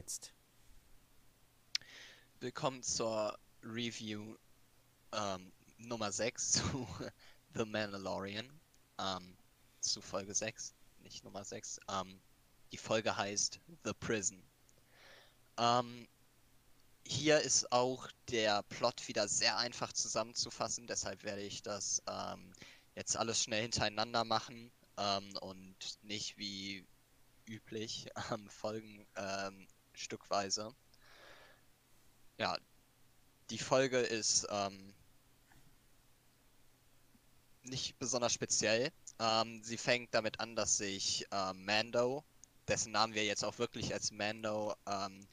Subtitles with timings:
[0.00, 0.32] jetzt.
[2.38, 4.34] Willkommen zur Review
[5.12, 6.88] ähm, Nummer 6 zu
[7.52, 8.48] The Mandalorian.
[8.98, 9.36] Ähm,
[9.80, 11.80] zu Folge 6, nicht Nummer 6.
[11.90, 12.18] Ähm,
[12.72, 14.42] die Folge heißt The Prison.
[15.58, 16.08] Ähm,
[17.06, 22.54] hier ist auch der Plot wieder sehr einfach zusammenzufassen, deshalb werde ich das ähm,
[22.94, 26.86] jetzt alles schnell hintereinander machen ähm, und nicht wie
[27.46, 29.66] üblich ähm, Folgen ähm,
[30.00, 30.74] stückweise.
[32.38, 32.56] Ja,
[33.50, 34.94] die Folge ist ähm,
[37.64, 38.90] nicht besonders speziell.
[39.18, 42.24] Ähm, sie fängt damit an, dass sich ähm, Mando,
[42.68, 45.26] dessen Namen wir jetzt auch wirklich als Mando ähm,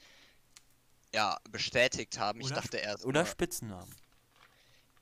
[1.14, 2.42] ja, bestätigt haben.
[2.42, 3.06] Ich Oder dachte erst.
[3.06, 3.96] Oder Spitzennamen.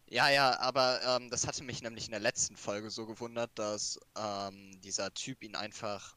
[0.07, 3.99] ja, ja, aber ähm, das hatte mich nämlich in der letzten Folge so gewundert, dass
[4.15, 6.15] ähm, dieser Typ ihn einfach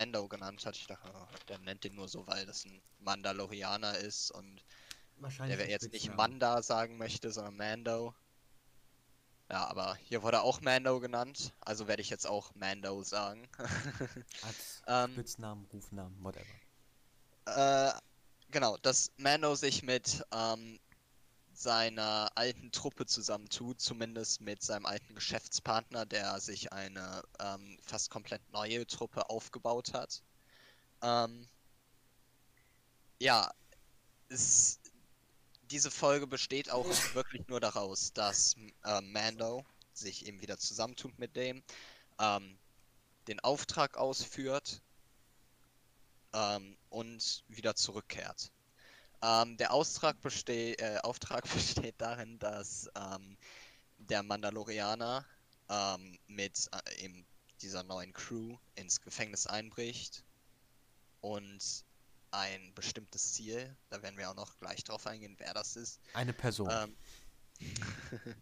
[0.00, 0.76] Mando genannt hat.
[0.76, 4.64] Ich dachte, oh, der nennt ihn nur so, weil das ein Mandalorianer ist und
[5.18, 5.58] Wahrscheinlich.
[5.58, 6.14] der jetzt nicht.
[6.16, 8.14] Manda sagen möchte, sondern Mando.
[9.50, 13.48] Ja, aber hier wurde auch Mando genannt, also werde ich jetzt auch Mando sagen.
[14.42, 16.46] Als ähm, Spitznamen, Rufnamen, whatever.
[17.46, 17.92] Äh,
[18.50, 20.78] genau, dass Mando sich mit ähm,
[21.60, 28.40] seiner alten Truppe zusammentut, zumindest mit seinem alten Geschäftspartner, der sich eine ähm, fast komplett
[28.50, 30.22] neue Truppe aufgebaut hat.
[31.02, 31.46] Ähm,
[33.18, 33.52] ja,
[34.30, 34.80] es,
[35.70, 41.36] diese Folge besteht auch wirklich nur daraus, dass äh, Mando sich eben wieder zusammentut mit
[41.36, 41.62] dem,
[42.18, 42.58] ähm,
[43.28, 44.80] den Auftrag ausführt
[46.32, 48.50] ähm, und wieder zurückkehrt.
[49.22, 53.36] Ähm, der Auftrag, beste äh, Auftrag besteht darin, dass ähm,
[53.98, 55.24] der Mandalorianer
[55.68, 57.26] ähm, mit äh, eben
[57.60, 60.24] dieser neuen Crew ins Gefängnis einbricht
[61.20, 61.84] und
[62.30, 66.32] ein bestimmtes Ziel, da werden wir auch noch gleich drauf eingehen, wer das ist, Eine
[66.32, 66.70] Person.
[66.70, 66.96] ähm,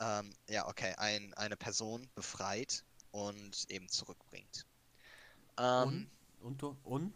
[0.00, 4.64] ähm, ja, okay, ein, eine Person befreit und eben zurückbringt.
[5.58, 6.08] Ähm,
[6.40, 7.14] und, und, und,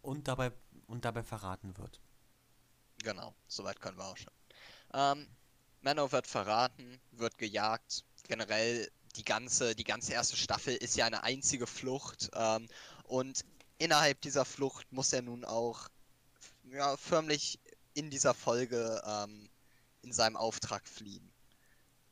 [0.00, 0.52] und, dabei,
[0.86, 2.00] und dabei verraten wird.
[3.02, 4.32] Genau, soweit können wir auch schon.
[4.94, 5.28] Ähm,
[5.80, 8.04] Mano wird verraten, wird gejagt.
[8.28, 12.30] Generell die ganze, die ganze erste Staffel ist ja eine einzige Flucht.
[12.34, 12.68] Ähm,
[13.04, 13.44] und
[13.78, 15.88] innerhalb dieser Flucht muss er nun auch
[16.64, 17.58] ja, förmlich
[17.94, 19.50] in dieser Folge ähm,
[20.02, 21.32] in seinem Auftrag fliehen.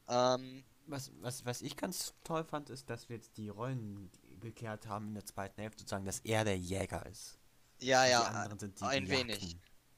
[0.08, 4.86] Ähm, Was, was, was ich ganz toll fand, ist, dass wir jetzt die Rollen gekehrt
[4.86, 7.38] haben in der zweiten Hälfte, sozusagen, dass er der Jäger ist.
[7.80, 9.56] ja, Die ja, anderen sind die ein wenig.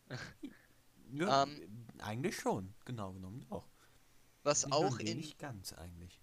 [1.13, 3.69] Ja, Ähm, eigentlich schon, genau genommen auch.
[4.43, 6.21] was Nicht auch ein in wenig ganz eigentlich.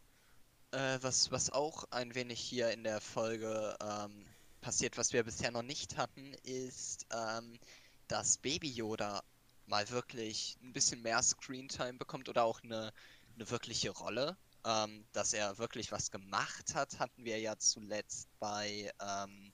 [0.72, 4.26] Äh, was, was auch ein wenig hier in der Folge ähm,
[4.62, 7.60] passiert, was wir bisher noch nicht hatten, ist, ähm,
[8.08, 9.24] dass Baby Yoda
[9.68, 12.92] mal wirklich ein bisschen mehr Screentime bekommt oder auch eine,
[13.36, 14.38] eine wirkliche Rolle.
[14.66, 19.54] Ähm, dass er wirklich was gemacht hat, hatten wir ja zuletzt bei, ähm,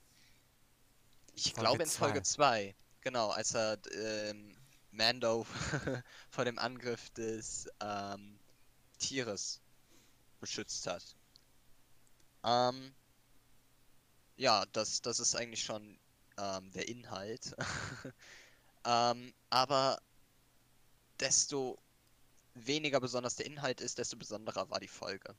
[1.34, 2.74] ich Folge glaube in Folge zwei.
[2.74, 4.55] 2, genau, als er ähm,
[4.96, 5.44] Mando
[6.30, 8.38] vor dem Angriff des ähm,
[8.98, 9.60] Tieres
[10.40, 11.16] beschützt hat.
[12.44, 12.94] Ähm,
[14.36, 15.98] ja, das, das ist eigentlich schon
[16.38, 17.54] ähm, der Inhalt.
[18.84, 20.00] ähm, aber
[21.20, 21.78] desto
[22.54, 25.34] weniger besonders der Inhalt ist, desto besonderer war die Folge.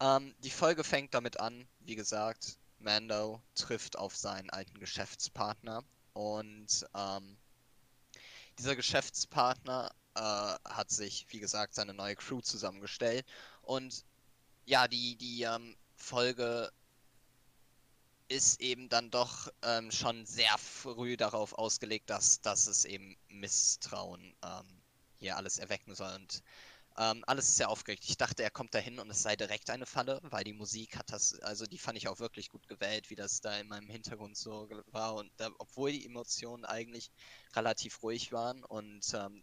[0.00, 5.82] Ähm, die Folge fängt damit an, wie gesagt, Mando trifft auf seinen alten Geschäftspartner
[6.12, 7.36] und ähm,
[8.58, 13.26] dieser Geschäftspartner äh, hat sich, wie gesagt, seine neue Crew zusammengestellt
[13.62, 14.04] und
[14.66, 16.70] ja, die, die ähm, Folge
[18.28, 24.34] ist eben dann doch ähm, schon sehr früh darauf ausgelegt, dass, dass es eben Misstrauen
[24.42, 24.82] ähm,
[25.18, 26.14] hier alles erwecken soll.
[26.14, 26.42] Und
[26.96, 28.04] ähm, alles ist sehr aufgeregt.
[28.06, 31.10] Ich dachte, er kommt dahin und es sei direkt eine Falle, weil die Musik hat
[31.10, 34.36] das, also die fand ich auch wirklich gut gewählt, wie das da in meinem Hintergrund
[34.36, 35.14] so war.
[35.16, 37.10] Und da, obwohl die Emotionen eigentlich
[37.56, 39.42] relativ ruhig waren und ähm,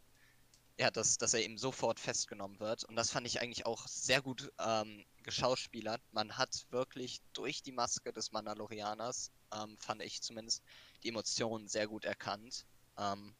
[0.79, 2.85] ja, dass, dass er eben sofort festgenommen wird.
[2.85, 6.01] Und das fand ich eigentlich auch sehr gut ähm, geschauspielert.
[6.11, 10.63] Man hat wirklich durch die Maske des Mandalorianers, ähm, fand ich zumindest,
[11.03, 12.65] die Emotionen sehr gut erkannt.
[12.97, 13.35] Ähm,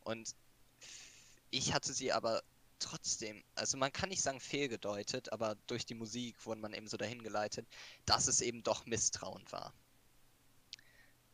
[0.00, 0.36] und
[1.50, 2.42] ich hatte sie aber
[2.84, 6.96] trotzdem, also man kann nicht sagen fehlgedeutet, aber durch die Musik wurde man eben so
[6.96, 7.66] dahin geleitet,
[8.06, 9.74] dass es eben doch Misstrauen war.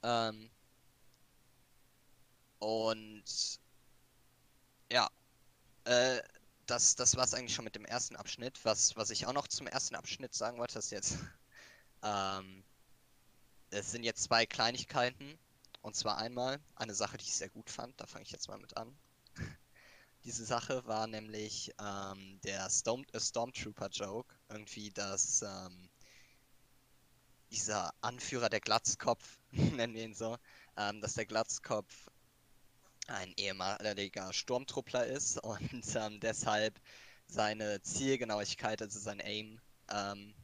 [0.03, 0.51] Ähm,
[2.59, 3.25] und
[4.93, 5.09] ja,
[5.85, 6.23] äh,
[6.67, 8.65] das, das war es eigentlich schon mit dem ersten Abschnitt.
[8.65, 11.19] Was, was ich auch noch zum ersten Abschnitt sagen wollte, ist jetzt,
[12.03, 12.65] ähm,
[13.71, 15.39] es sind jetzt zwei Kleinigkeiten.
[15.83, 18.59] und zwar einmal eine Sache, die ich sehr gut fand, da fange ich jetzt mal
[18.59, 18.97] mit an.
[20.25, 24.35] Diese Sache war nämlich ähm, der Storm äh, Stormtrooper-Joke.
[24.51, 25.89] Irgendwie, dass ähm,
[27.51, 30.37] dieser Anführer der Glatzkopf, nennen wir ihn so,
[30.77, 32.11] ähm, dass der Glatzkopf
[33.07, 36.79] ein ehemaliger Sturmtruppler ist und ähm, deshalb
[37.27, 39.59] seine Zielgenauigkeit, also sein Aim,
[39.91, 40.35] ähm,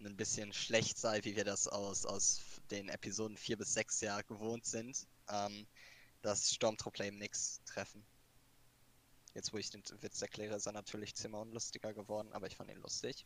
[0.00, 2.40] ein bisschen schlecht sei, wie wir das aus, aus
[2.70, 5.66] den Episoden 4 bis 6 ja gewohnt sind, ähm,
[6.22, 8.04] dass Stormtruppler eben nichts treffen.
[9.34, 12.70] Jetzt, wo ich den Witz erkläre, ist er natürlich ziemlich unlustiger geworden, aber ich fand
[12.70, 13.24] ihn lustig.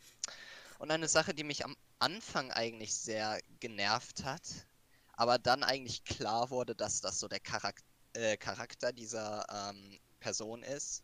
[0.78, 4.66] Und eine Sache, die mich am Anfang eigentlich sehr genervt hat,
[5.12, 7.82] aber dann eigentlich klar wurde, dass das so der Charak
[8.14, 11.02] äh, Charakter dieser ähm, Person ist,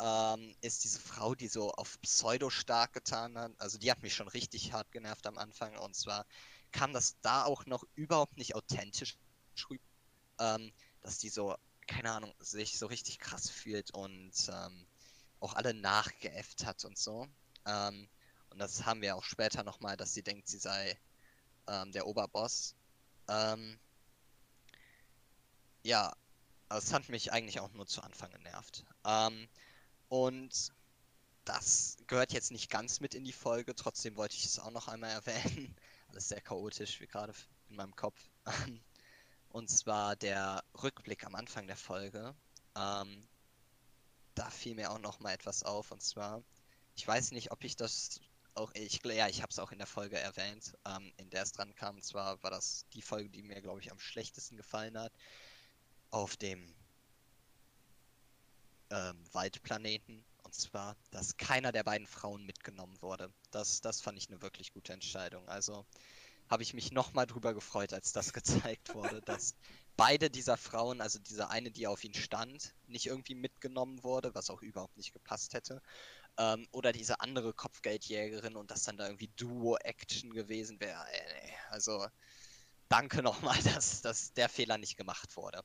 [0.00, 3.52] ähm, ist diese Frau, die so auf Pseudo stark getan hat.
[3.58, 5.76] Also die hat mich schon richtig hart genervt am Anfang.
[5.78, 6.26] Und zwar
[6.72, 9.16] kam das da auch noch überhaupt nicht authentisch
[10.38, 10.72] ähm,
[11.02, 11.54] dass die so,
[11.86, 14.86] keine Ahnung, sich so richtig krass fühlt und ähm,
[15.40, 17.26] auch alle nachgeäfft hat und so.
[17.66, 18.08] Ähm,
[18.50, 20.98] und das haben wir auch später nochmal, dass sie denkt, sie sei
[21.66, 22.74] ähm, der Oberboss.
[23.28, 23.78] Ähm,
[25.82, 26.14] ja,
[26.68, 28.84] es hat mich eigentlich auch nur zu Anfang genervt.
[29.04, 29.48] Ähm,
[30.08, 30.72] und
[31.44, 34.88] das gehört jetzt nicht ganz mit in die Folge, trotzdem wollte ich es auch noch
[34.88, 35.74] einmal erwähnen.
[36.08, 37.32] Alles sehr chaotisch, wie gerade
[37.68, 38.18] in meinem Kopf.
[39.52, 42.34] Und zwar der Rückblick am Anfang der Folge.
[42.74, 43.28] Ähm,
[44.34, 45.90] da fiel mir auch noch mal etwas auf.
[45.90, 46.42] Und zwar,
[46.94, 48.20] ich weiß nicht, ob ich das
[48.54, 51.52] auch, ich, ja, ich habe es auch in der Folge erwähnt, ähm, in der es
[51.52, 51.96] dran kam.
[51.96, 55.12] Und zwar war das die Folge, die mir, glaube ich, am schlechtesten gefallen hat.
[56.10, 56.74] Auf dem
[58.88, 60.24] ähm, Waldplaneten.
[60.44, 63.30] Und zwar, dass keiner der beiden Frauen mitgenommen wurde.
[63.50, 65.46] Das, das fand ich eine wirklich gute Entscheidung.
[65.46, 65.84] Also
[66.52, 69.56] habe ich mich nochmal drüber gefreut, als das gezeigt wurde, dass
[69.96, 74.50] beide dieser Frauen, also diese eine, die auf ihn stand, nicht irgendwie mitgenommen wurde, was
[74.50, 75.80] auch überhaupt nicht gepasst hätte.
[76.36, 81.02] Ähm, oder diese andere Kopfgeldjägerin und das dann da irgendwie Duo-Action gewesen wäre.
[81.70, 82.06] Also
[82.90, 85.64] danke nochmal, dass, dass der Fehler nicht gemacht wurde.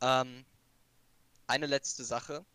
[0.00, 0.46] Ähm,
[1.46, 2.46] eine letzte Sache.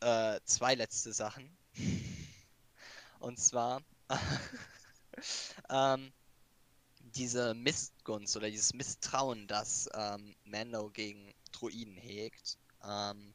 [0.00, 1.56] Äh, zwei letzte Sachen.
[3.18, 3.82] Und zwar
[5.70, 6.12] ähm,
[7.00, 13.34] diese Missgunst oder dieses Misstrauen, das ähm, Mando gegen Druiden hegt, ähm,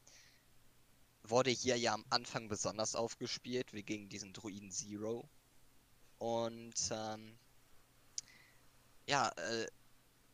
[1.23, 5.27] wurde hier ja am Anfang besonders aufgespielt, wie gegen diesen Druiden Zero.
[6.17, 7.37] Und ähm,
[9.07, 9.67] ja, äh,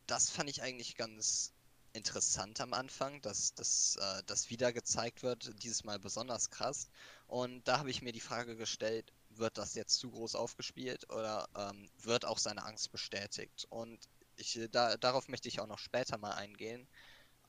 [0.06, 1.52] das fand ich eigentlich ganz
[1.92, 6.88] interessant am Anfang, dass, dass äh, das wieder gezeigt wird, dieses Mal besonders krass.
[7.26, 11.48] Und da habe ich mir die Frage gestellt, wird das jetzt zu groß aufgespielt oder
[11.56, 13.66] ähm, wird auch seine Angst bestätigt?
[13.70, 13.98] Und
[14.36, 16.86] ich, äh, da, darauf möchte ich auch noch später mal eingehen,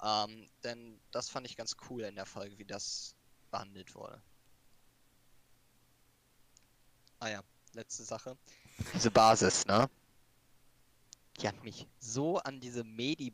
[0.02, 3.16] ähm, denn das fand ich ganz cool in der Folge, wie das
[3.52, 4.22] behandelt wurde.
[7.20, 7.44] Ah ja,
[7.74, 8.36] letzte Sache.
[8.96, 9.88] Diese Basis, ne?
[11.40, 13.34] Die hat mich so an diese Medi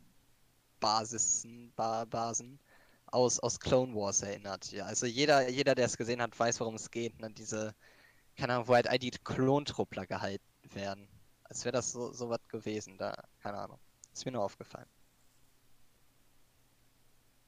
[0.80, 2.58] Basisen, ba Basen
[3.06, 4.70] aus, aus Clone Wars erinnert.
[4.72, 7.18] Ja, also jeder, jeder, der es gesehen hat, weiß, worum es geht.
[7.20, 7.30] Ne?
[7.30, 7.74] Diese,
[8.38, 11.08] keine Ahnung, wo halt all die Klontruppler gehalten werden.
[11.44, 13.78] Als wäre das so, so was gewesen, da, keine Ahnung.
[14.14, 14.88] Ist mir nur aufgefallen.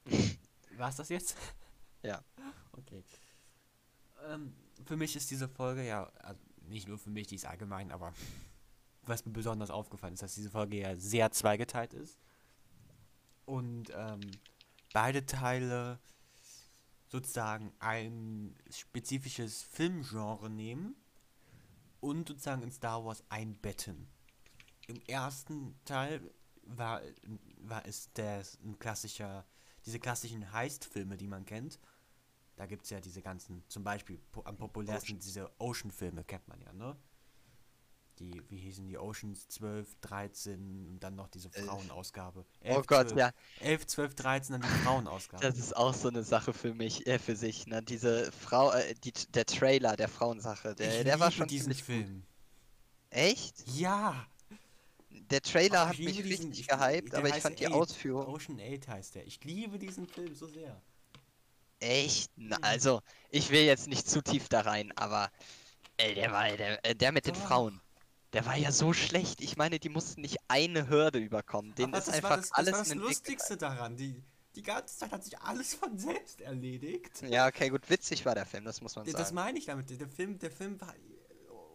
[0.77, 1.35] War es das jetzt?
[2.03, 2.19] Ja.
[2.71, 3.03] Okay.
[4.27, 4.55] Ähm,
[4.87, 8.11] für mich ist diese Folge ja, also nicht nur für mich, die ist allgemein, aber
[9.03, 12.17] was mir besonders aufgefallen ist, dass diese Folge ja sehr zweigeteilt ist
[13.45, 14.21] und ähm,
[14.93, 15.99] beide Teile
[17.11, 20.95] sozusagen ein spezifisches Filmgenre nehmen
[21.99, 24.07] und sozusagen in Star Wars einbetten.
[24.87, 26.21] Im ersten Teil
[26.63, 27.01] war,
[27.57, 29.45] war es der, ein klassischer,
[29.85, 31.79] diese klassischen Heist-Filme, die man kennt.
[32.55, 36.71] Da gibt es ja diese ganzen, zum Beispiel am populärsten diese Ocean-Filme, kennt man ja,
[36.71, 36.95] ne?
[38.21, 42.45] Die, wie hießen die, Oceans 12, 13 und dann noch diese Frauenausgabe.
[42.61, 43.31] 11, oh Gott, 12, ja.
[43.59, 45.43] 11, 12, 13, dann die Frauenausgabe.
[45.43, 47.81] Das ist auch so eine Sache für mich, äh, für sich, ne?
[47.81, 52.21] Diese Frau, äh, die, der Trailer der Frauensache, der, ich der war schon diesen Film.
[52.21, 52.23] Gut.
[53.09, 53.67] Echt?
[53.67, 54.25] Ja.
[55.09, 58.27] Der Trailer oh, hat mich diesen, richtig ich, gehypt, aber ich fand die Ausführung.
[58.27, 59.27] Ocean 8 heißt der.
[59.27, 60.81] Ich liebe diesen Film so sehr.
[61.79, 62.31] Echt?
[62.35, 65.31] Na, also, ich will jetzt nicht zu tief da rein, aber
[65.97, 67.81] ey, der war der, äh, der mit den Frauen.
[68.33, 69.41] Der war ja so schlecht.
[69.41, 71.75] Ich meine, die mussten nicht eine Hürde überkommen.
[71.75, 73.97] Den ist einfach das, alles das war das Lustigste daran.
[73.97, 74.23] Die,
[74.55, 77.21] die ganze Zeit hat sich alles von selbst erledigt.
[77.23, 79.23] Ja, okay, gut, witzig war der Film, das muss man das sagen.
[79.23, 79.89] Das meine ich damit.
[79.89, 80.93] Der Film, der Film war,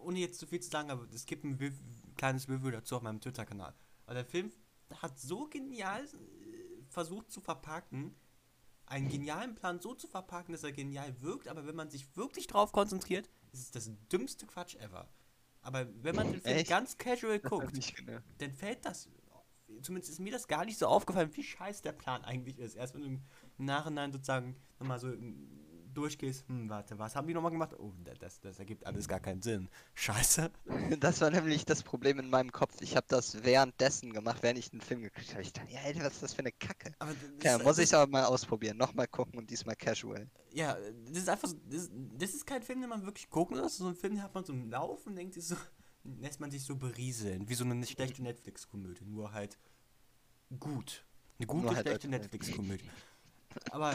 [0.02, 1.58] ohne jetzt zu viel zu sagen, aber es gibt ein
[2.16, 3.74] kleines Review dazu auf meinem Twitter-Kanal.
[4.06, 4.50] Aber der Film
[5.02, 6.08] hat so genial äh,
[6.88, 8.14] versucht zu verpacken,
[8.86, 12.46] einen genialen Plan so zu verpacken, dass er genial wirkt, aber wenn man sich wirklich
[12.46, 15.08] drauf konzentriert, ist es das dümmste Quatsch ever.
[15.66, 16.70] Aber wenn man den Film Echt?
[16.70, 17.76] ganz casual guckt,
[18.38, 19.10] dann fällt das.
[19.82, 22.76] Zumindest ist mir das gar nicht so aufgefallen, wie scheiß der Plan eigentlich ist.
[22.76, 23.24] Erst wenn du im
[23.58, 25.08] Nachhinein sozusagen nochmal so
[25.96, 27.74] durchgehst, hm, warte, was haben die nochmal gemacht?
[27.78, 29.68] Oh, das, das ergibt alles gar keinen Sinn.
[29.94, 30.50] Scheiße.
[31.00, 32.80] Das war nämlich das Problem in meinem Kopf.
[32.80, 35.42] Ich habe das währenddessen gemacht, während ich den Film geguckt habe.
[35.42, 36.92] Ich dachte, ja, Alter, was ist das für eine Kacke?
[36.98, 37.12] Aber
[37.42, 38.76] Ja, muss ich aber mal ausprobieren.
[38.76, 40.30] Nochmal gucken und diesmal casual.
[40.52, 40.76] Ja,
[41.06, 43.78] das ist einfach so, das, das ist kein Film, den man wirklich gucken muss.
[43.78, 45.56] So ein Film den hat man so im Laufen und denkt sich so,
[46.04, 47.48] lässt man sich so berieseln.
[47.48, 49.58] Wie so eine schlechte Netflix-Komödie, nur halt
[50.60, 51.04] gut.
[51.38, 52.90] Eine gute, halt schlechte Netflix-Komödie.
[53.70, 53.94] Aber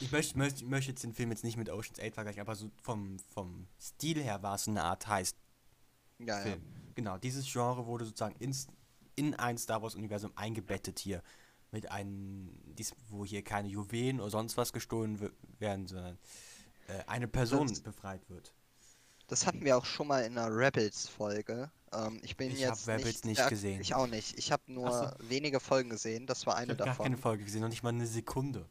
[0.00, 2.54] ich möchte, möchte, ich möchte jetzt den Film jetzt nicht mit Ocean's 8 vergleichen, aber
[2.54, 6.28] so vom, vom Stil her war es so eine Art Heist-Film.
[6.28, 6.56] Ja, ja.
[6.94, 8.66] Genau, dieses Genre wurde sozusagen ins,
[9.16, 11.22] in ein Star Wars-Universum eingebettet hier.
[11.70, 16.18] Mit einem, dies, wo hier keine Juwelen oder sonst was gestohlen we- werden, sondern
[16.88, 18.54] äh, eine Person Das- befreit wird.
[19.26, 21.70] Das hatten wir auch schon mal in einer Rebels-Folge.
[21.92, 23.80] Ähm, ich bin Ich jetzt Rebels nicht, nicht gesehen.
[23.82, 24.38] Ich auch nicht.
[24.38, 26.26] Ich habe nur Ach wenige Folgen gesehen.
[26.26, 27.04] Das war Ich eine habe gar davon.
[27.04, 28.66] keine Folge gesehen, noch nicht mal eine Sekunde.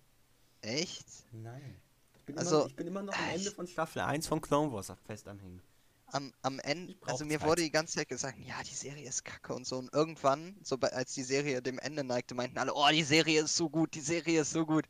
[0.61, 1.05] Echt?
[1.31, 1.81] Nein.
[2.15, 4.41] Ich bin, Also, immer, ich bin immer noch am äh, Ende von Staffel 1 von
[4.41, 5.61] Clone Wars fest am Hängen.
[6.07, 7.47] Am, am Ende, also mir Zeit.
[7.47, 9.77] wurde die ganze Zeit gesagt, ja, die Serie ist kacke und so.
[9.77, 13.43] Und irgendwann, so bei, als die Serie dem Ende neigte, meinten alle, oh, die Serie
[13.43, 14.85] ist so gut, die Serie ist so gut.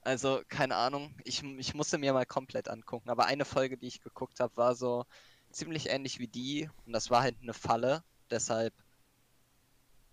[0.00, 3.10] Also, keine Ahnung, ich, ich musste mir mal komplett angucken.
[3.10, 5.04] Aber eine Folge, die ich geguckt habe, war so
[5.50, 6.70] ziemlich ähnlich wie die.
[6.86, 8.02] Und das war halt eine Falle.
[8.30, 8.74] Deshalb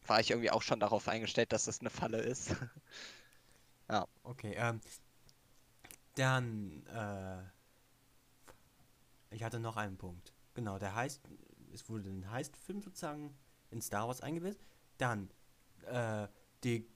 [0.06, 2.50] war ich irgendwie auch schon darauf eingestellt, dass das eine Falle ist.
[4.24, 4.79] Okay, ähm.
[6.15, 7.43] Dann, äh.
[9.31, 10.34] Ich hatte noch einen Punkt.
[10.53, 11.22] Genau, der heißt.
[11.74, 13.38] Es wurde ein Heist-Film sozusagen
[13.69, 14.60] in Star Wars eingesetzt.
[14.98, 15.29] Dann,
[15.86, 16.27] äh,
[16.63, 16.88] die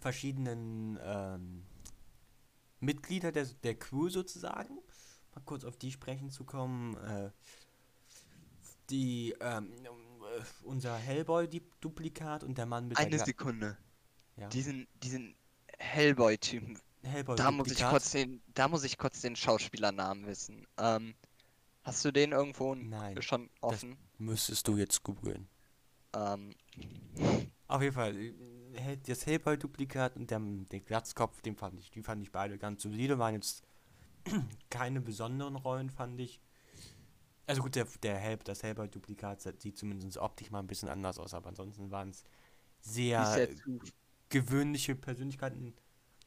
[0.00, 1.64] verschiedenen, ähm,
[2.80, 4.78] Mitglieder der, der Crew sozusagen.
[5.34, 6.96] Mal kurz auf die sprechen zu kommen.
[6.96, 7.30] Äh,
[8.90, 13.76] die, ähm, äh, unser Hellboy-Duplikat und der Mann mit Eine der Sekunde.
[14.36, 14.48] ja.
[14.48, 15.34] Diesen, diesen
[15.78, 16.78] Hellboy-Typen,
[17.36, 20.66] Da muss ich kurz den, da muss ich kurz den Schauspielernamen wissen.
[20.78, 21.14] Ähm,
[21.82, 23.96] hast du den irgendwo Nein, schon offen?
[24.18, 25.48] müsstest du jetzt googeln.
[26.14, 26.54] Ähm,
[27.68, 32.22] Auf jeden Fall, äh, das Hellboy-Duplikat und der, der Glatzkopf, den fand ich, die fand
[32.22, 33.62] ich beide ganz solide, waren jetzt
[34.70, 36.40] keine besonderen Rollen, fand ich.
[37.46, 41.32] Also gut, der, der Hel das Hellboy-Duplikat sieht zumindest optisch mal ein bisschen anders aus,
[41.34, 42.24] aber ansonsten waren es
[42.80, 43.62] sehr ist?
[44.28, 45.74] Gewöhnliche Persönlichkeiten.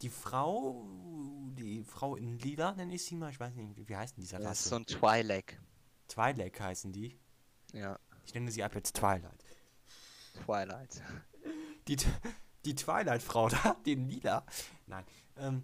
[0.02, 0.86] Die Frau,
[1.58, 4.42] die Frau in Lila nenne ich sie mal, ich weiß nicht, wie- denn diese Das
[4.44, 4.70] ist Rasse?
[4.70, 5.58] so ein Twi'lek.
[6.08, 7.18] Twilight heißen die.
[7.74, 9.46] Ja, Ich nenne sie ab jetzt Twilight.
[10.46, 11.02] Twilight.
[11.88, 11.98] Die,
[12.66, 14.46] die Twilight-Frau da, den Lila.
[14.88, 15.06] Nein.
[15.38, 15.64] Ähm,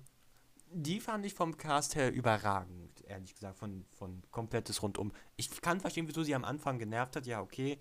[0.72, 5.12] die fand ich vom Cast her überragend, ehrlich gesagt, von, von komplettes Rundum.
[5.36, 7.26] Ich kann verstehen, wieso sie am Anfang genervt hat.
[7.26, 7.80] Ja, okay,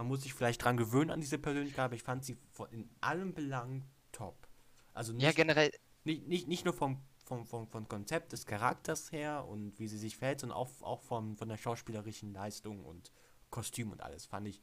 [0.00, 2.38] man muss sich vielleicht dran gewöhnen an diese Persönlichkeit, aber ich fand sie
[2.70, 4.48] in allen Belangen top.
[4.94, 5.70] Also nicht, Ja, generell,
[6.04, 9.98] nicht, nicht, nicht nur vom, vom, vom, vom Konzept des Charakters her und wie sie
[9.98, 13.12] sich verhält, sondern auch, auch vom, von der schauspielerischen Leistung und
[13.50, 14.62] Kostüm und alles fand ich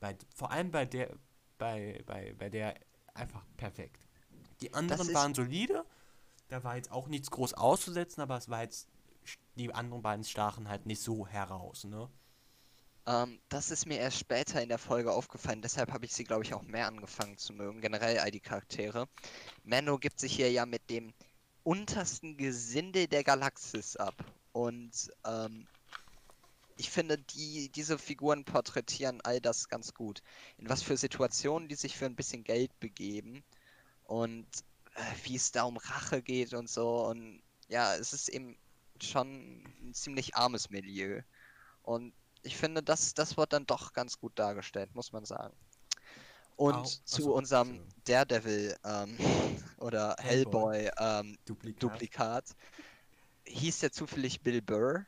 [0.00, 1.16] bei, vor allem bei der
[1.56, 2.74] bei, bei, bei der
[3.14, 4.06] einfach perfekt.
[4.60, 5.86] Die anderen waren solide,
[6.48, 8.90] da war jetzt auch nichts groß auszusetzen, aber es war jetzt
[9.56, 12.10] die anderen beiden stachen halt nicht so heraus, ne?
[13.06, 15.62] Ähm, das ist mir erst später in der Folge aufgefallen.
[15.62, 17.80] Deshalb habe ich sie, glaube ich, auch mehr angefangen zu mögen.
[17.80, 19.08] Generell all die Charaktere.
[19.62, 21.12] Mando gibt sich hier ja mit dem
[21.62, 24.14] untersten Gesinde der Galaxis ab.
[24.52, 25.66] Und ähm,
[26.76, 30.22] ich finde, die, diese Figuren porträtieren all das ganz gut.
[30.58, 33.44] In was für Situationen die sich für ein bisschen Geld begeben
[34.04, 34.46] und
[34.94, 37.06] äh, wie es da um Rache geht und so.
[37.06, 38.56] Und ja, es ist eben
[39.00, 41.22] schon ein ziemlich armes Milieu.
[41.82, 45.54] Und ich finde, das, das wird dann doch ganz gut dargestellt, muss man sagen.
[46.56, 48.02] Und Au- zu achso, unserem Entschuldigung.
[48.04, 49.18] Daredevil ähm,
[49.78, 50.84] oder Hellboy.
[50.84, 51.82] Hellboy ähm, Duplikat.
[51.82, 52.44] Duplikat.
[53.46, 55.04] Hieß der zufällig Bill Burr?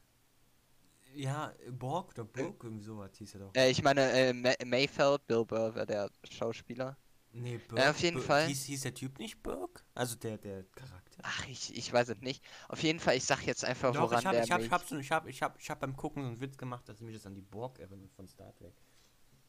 [1.15, 3.55] Ja, Borg oder Burg, irgendwie sowas hieß er doch.
[3.55, 6.97] Äh, ich meine, äh, Ma Mayfeld, Bill Burr wäre der Schauspieler.
[7.33, 7.79] Nee, Burg.
[7.79, 8.47] Ja, auf jeden Burg- Fall.
[8.49, 9.85] Hieß, hieß der Typ nicht Burg?
[9.95, 11.06] Also der, der Charakter?
[11.23, 12.45] Ach, ich, ich weiß es nicht.
[12.69, 14.67] Auf jeden Fall, ich sag jetzt einfach, Doch, woran ich hab, der ich hab, mich,
[14.67, 17.01] ich hab, ich hab, ich hab, ich hab beim Gucken so einen Witz gemacht, dass
[17.01, 18.75] mich das an die Borg erinnert von Star Trek.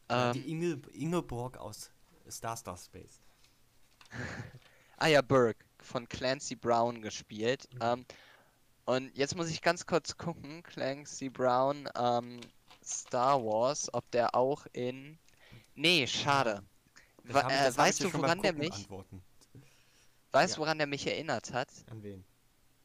[0.10, 1.92] Äh, ähm, die Inge, Ingeborg aus
[2.30, 3.22] Star Star Space.
[5.00, 7.70] Ah ja, Burke von Clancy Brown gespielt.
[7.72, 7.80] Mhm.
[7.82, 8.06] Ähm,
[8.86, 12.42] und jetzt muss ich ganz kurz gucken, Clancy Brown, ähm,
[12.84, 15.20] Star Wars, ob der auch in.
[15.76, 16.64] Nee, schade.
[17.24, 19.22] Ich- äh, ich weißt du, woran der mich- beantworten.
[20.38, 20.56] Weißt Ja.
[20.58, 21.68] du, woran der mich erinnert hat?
[21.90, 22.24] An wen?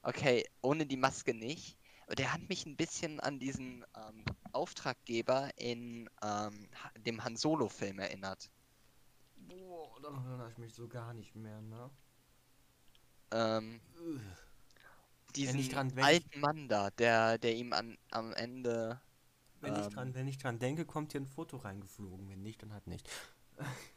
[0.00, 1.76] Okay, ohne die Maske nicht.
[2.06, 7.98] Aber der hat mich ein bisschen an diesen ähm, Auftraggeber in ähm, dem Han Solo-Film
[7.98, 8.50] erinnert.
[9.36, 11.90] Boah, daran erinnere ich mich so gar nicht mehr, ne?
[13.32, 13.82] Ähm,
[15.36, 18.98] diesen ich dran- wenn ich- alten Mann da, der, der ihm an, am Ende.
[19.60, 19.90] Wenn, ich Ähm.
[19.90, 22.30] dran, wenn ich dran denke, kommt hier ein Foto reingeflogen.
[22.30, 23.10] Wenn nicht, dann halt nicht.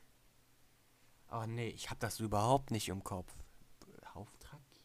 [1.30, 3.34] Aber nee, ich habe das überhaupt nicht im Kopf.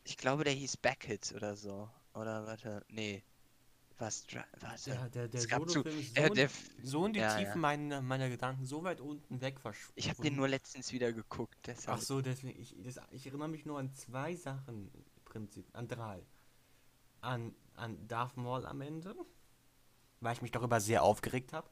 [0.04, 1.88] Ich glaube, der hieß Beckett oder so.
[2.14, 3.22] Oder warte, nee.
[3.98, 4.24] Was?
[4.60, 4.90] Warte.
[4.90, 6.50] Der, der, der Solo-Film ist so, äh, in- der
[6.82, 7.60] so in die ja, Tiefen ja.
[7.60, 10.00] Meiner, meiner Gedanken so weit unten weg verschwunden.
[10.00, 11.98] Ich habe den nur letztens wieder geguckt, deshalb.
[12.00, 15.88] Ach so, deswegen, ich, das, ich erinnere mich nur an zwei Sachen im Prinzip, an
[15.88, 16.22] drei.
[17.22, 19.14] An, an Darth Maul am Ende,
[20.20, 21.68] weil ich mich darüber sehr aufgeregt habe.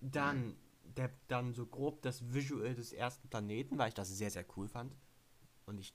[0.00, 4.44] Dann, der, dann so grob das Visual des ersten Planeten, weil ich das sehr, sehr
[4.56, 4.94] cool fand.
[5.66, 5.94] Und ich,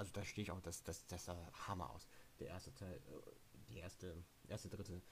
[0.00, 2.08] also da stehe ich auch, das, das, das sah Hammer aus.
[2.38, 3.30] Der erste Teil, äh,
[3.68, 5.02] die erste, erste, dritte.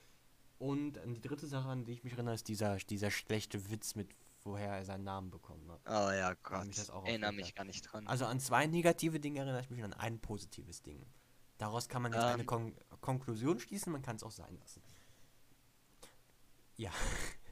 [0.57, 3.95] Und an die dritte Sache, an die ich mich erinnere, ist dieser, dieser schlechte Witz
[3.95, 4.09] mit,
[4.43, 5.81] woher er seinen Namen bekommen hat.
[5.85, 6.65] Oh ja, Gott.
[6.65, 8.07] mich das auch Erinnere mich gar nicht dran.
[8.07, 11.05] Also an zwei negative Dinge erinnere ich mich und an ein positives Ding.
[11.59, 12.47] Daraus kann man jetzt eine Ähm.
[12.47, 14.81] Kon Konklusion schließen, man kann es auch sein lassen.
[16.77, 16.91] Ja,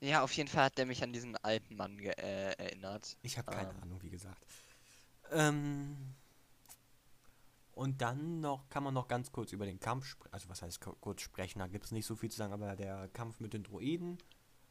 [0.00, 3.16] Ja, auf jeden Fall hat der mich an diesen alten Mann ge äh, erinnert.
[3.22, 3.82] ich habe keine Ähm.
[3.82, 4.46] Ahnung, wie gesagt.
[5.30, 6.14] Ähm,
[7.74, 10.32] und dann noch kann man noch ganz kurz über den Kampf sprechen.
[10.32, 13.08] Also was heißt kurz sprechen, da gibt es nicht so viel zu sagen, aber der
[13.08, 14.18] Kampf mit den Droiden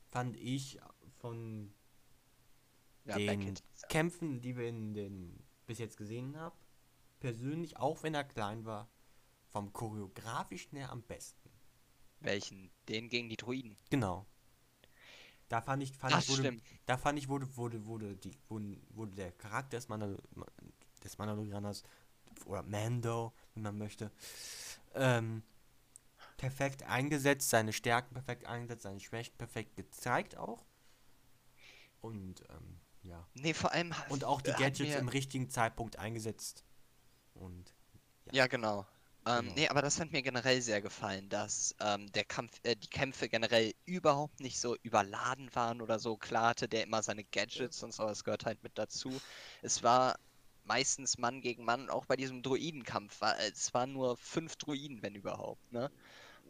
[0.10, 0.79] fand ich
[1.19, 1.74] von
[3.05, 3.55] Ja, den.
[3.89, 6.55] Kämpfen, die wir in den bis jetzt gesehen haben,
[7.19, 8.89] persönlich, auch wenn er klein war,
[9.50, 11.50] vom choreografischen her am besten.
[12.19, 12.72] Welchen?
[12.88, 13.75] Den gegen die Druiden.
[13.89, 14.25] Genau.
[15.50, 16.63] Da fand ich, fand Das ich wurde, stimmt.
[16.86, 20.17] da fand ich wurde, wurde, wurde, die, wurde, wurde der Charakter des, Mandal
[21.03, 21.83] des Mandalorianers
[22.46, 24.12] oder Mando, wie man möchte,
[24.96, 25.44] ähm,
[26.38, 30.66] perfekt eingesetzt, seine Stärken perfekt eingesetzt, seine Schwächen perfekt gezeigt auch.
[32.01, 33.25] Und ähm, ja.
[33.34, 33.98] Nee, vor allem.
[33.98, 36.64] ha- Und auch die hat Gadgets im richtigen Zeitpunkt eingesetzt.
[37.36, 37.74] Und
[38.31, 38.86] Ja, genau.
[39.25, 39.53] Ähm, Genau.
[39.55, 43.29] Nee, aber das hat mir generell sehr gefallen, dass ähm, der Kampf, äh, die Kämpfe
[43.29, 46.18] generell überhaupt nicht so überladen waren oder so.
[46.18, 49.22] Klar hatte der immer seine Gadgets und so, das gehört halt mit dazu.
[49.62, 50.20] Es war
[50.64, 55.16] meistens Mann gegen Mann, auch bei diesem Druidenkampf war es waren nur fünf Druiden, wenn
[55.16, 55.92] überhaupt, ne?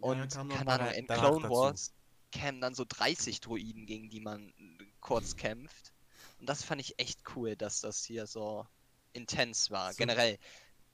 [0.02, 1.49] Und noch keine Ahnung, in Clone.
[1.49, 1.93] Wars
[2.32, 5.93] kämen dann so 30 Druiden, gegen die man äh, kurz kämpft.
[6.39, 8.65] Und das fand ich echt cool, dass das hier so
[9.13, 9.91] intens war.
[9.93, 10.38] So- Generell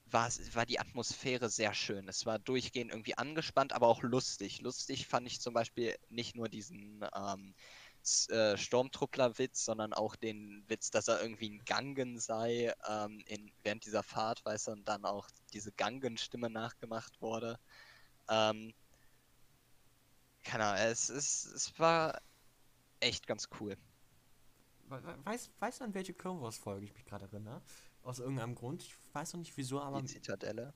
[0.05, 2.07] war, es- war die Atmosphäre sehr schön.
[2.07, 4.61] Es war durchgehend irgendwie angespannt, aber auch lustig.
[4.61, 7.53] Lustig fand ich zum Beispiel nicht nur diesen ähm,
[8.09, 13.51] S- äh, Sturmtruppler-Witz, sondern auch den Witz, dass er irgendwie ein Gangen sei ähm, in,
[13.63, 17.59] während dieser Fahrt, weißt du, und dann auch diese Gangen-Stimme nachgemacht wurde.
[18.29, 18.73] Ähm,
[20.43, 22.21] keine Ahnung, es, es, es war
[22.99, 23.77] echt ganz cool.
[24.87, 27.61] We- we- Weiß, weißt du, an welche Clone Wars Folge ich mich gerade erinnere?
[28.01, 28.83] Aus irgendeinem Grund.
[28.83, 30.01] Ich weiß noch nicht wieso, aber.
[30.01, 30.73] Die Zitadelle.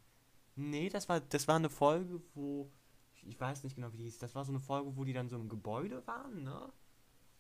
[0.56, 2.72] Nee, das war, das war eine Folge, wo.
[3.16, 4.20] Ich, ich weiß nicht genau, wie die hieß.
[4.20, 6.72] Das war so eine Folge, wo die dann so im Gebäude waren, ne?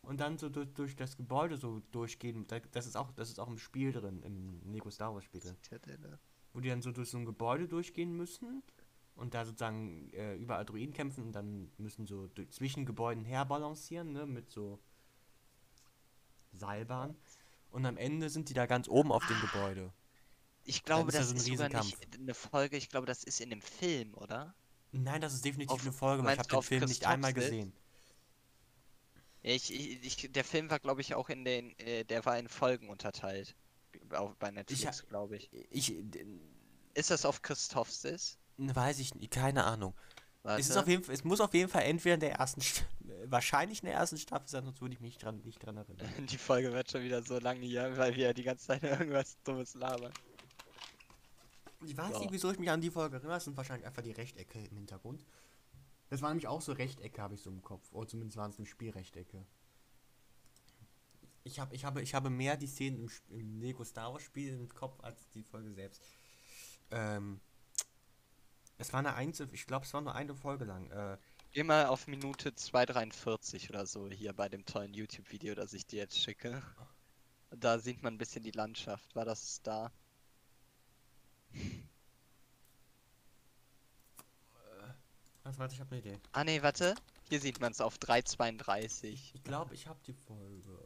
[0.04, 2.46] Und dann so durch, durch das Gebäude so durchgehen.
[2.48, 5.40] Da- Das ist auch, das ist auch im Spiel drin, im Lego Star Wars Spiel
[5.42, 5.56] drin.
[6.54, 8.62] Wo die dann so durch so ein Gebäude durchgehen müssen.
[9.16, 14.12] Und da sozusagen äh, überall Druiden kämpfen und dann müssen so durch, zwischen Gebäuden herbalancieren,
[14.12, 14.26] ne?
[14.26, 14.80] Mit so
[16.52, 17.16] Seilbahn.
[17.72, 19.92] Und am Ende sind die da ganz oben auf dem Gebäude.
[20.66, 23.50] Ich glaube, ist das ein ist sogar nicht eine Folge, ich glaube, das ist in
[23.50, 24.54] dem Film, oder?
[24.92, 27.52] Nein, das ist definitiv Auf- eine Folge, weil ich habe den Film nicht einmal Christophs
[27.52, 27.74] gesehen.
[29.44, 32.48] Ich, ich, ich, der Film war, glaube ich, auch in den, äh, der war in
[32.48, 33.56] Folgen unterteilt.
[34.12, 35.50] Auch bei Netflix, glaube ich.
[35.70, 36.26] Ich d-
[36.94, 38.38] Ist das auf Christophsis?
[38.58, 39.94] weiß ich nicht, keine Ahnung.
[40.44, 40.62] Warte.
[40.62, 42.84] Es ist auf jeden Fall, es muss auf jeden Fall entweder in der ersten, St-
[43.26, 46.08] wahrscheinlich in der ersten Staffel sein, sonst würde ich mich dran, nicht dran erinnern.
[46.28, 49.74] Die Folge wird schon wieder so lange hier, weil wir die ganze Zeit irgendwas Dummes
[49.76, 50.12] labern.
[51.86, 52.20] Ich weiß Ja.
[52.20, 53.36] nicht, wieso ich mich an die Folge erinnere.
[53.36, 55.26] Das sind wahrscheinlich einfach die Rechtecke im Hintergrund.
[56.14, 57.92] Das waren nämlich auch so Rechtecke, habe ich so im Kopf.
[57.92, 59.48] Oder zumindest waren es im Spiel Rechtecke.
[61.44, 64.54] Ich, hab, ich, habe, ich habe mehr die Szenen im, im Lego Star Wars Spiel
[64.54, 66.04] im Kopf als die Folge selbst.
[66.92, 67.42] Ähm,
[68.78, 70.88] es war eine einzige, ich glaube, es war nur eine Folge lang.
[70.92, 71.18] Äh,
[71.52, 75.98] Geh mal auf Minute 2,43 oder so hier bei dem tollen YouTube-Video, das ich dir
[75.98, 76.62] jetzt schicke.
[77.50, 79.16] Da sieht man ein bisschen die Landschaft.
[79.16, 79.92] War das da?
[85.44, 86.20] Was, warte, ich habe eine Idee.
[86.32, 86.96] Ah ne, warte.
[87.30, 89.32] Hier sieht man es auf 3,32.
[89.34, 90.78] Ich glaube, ich habe die Folge.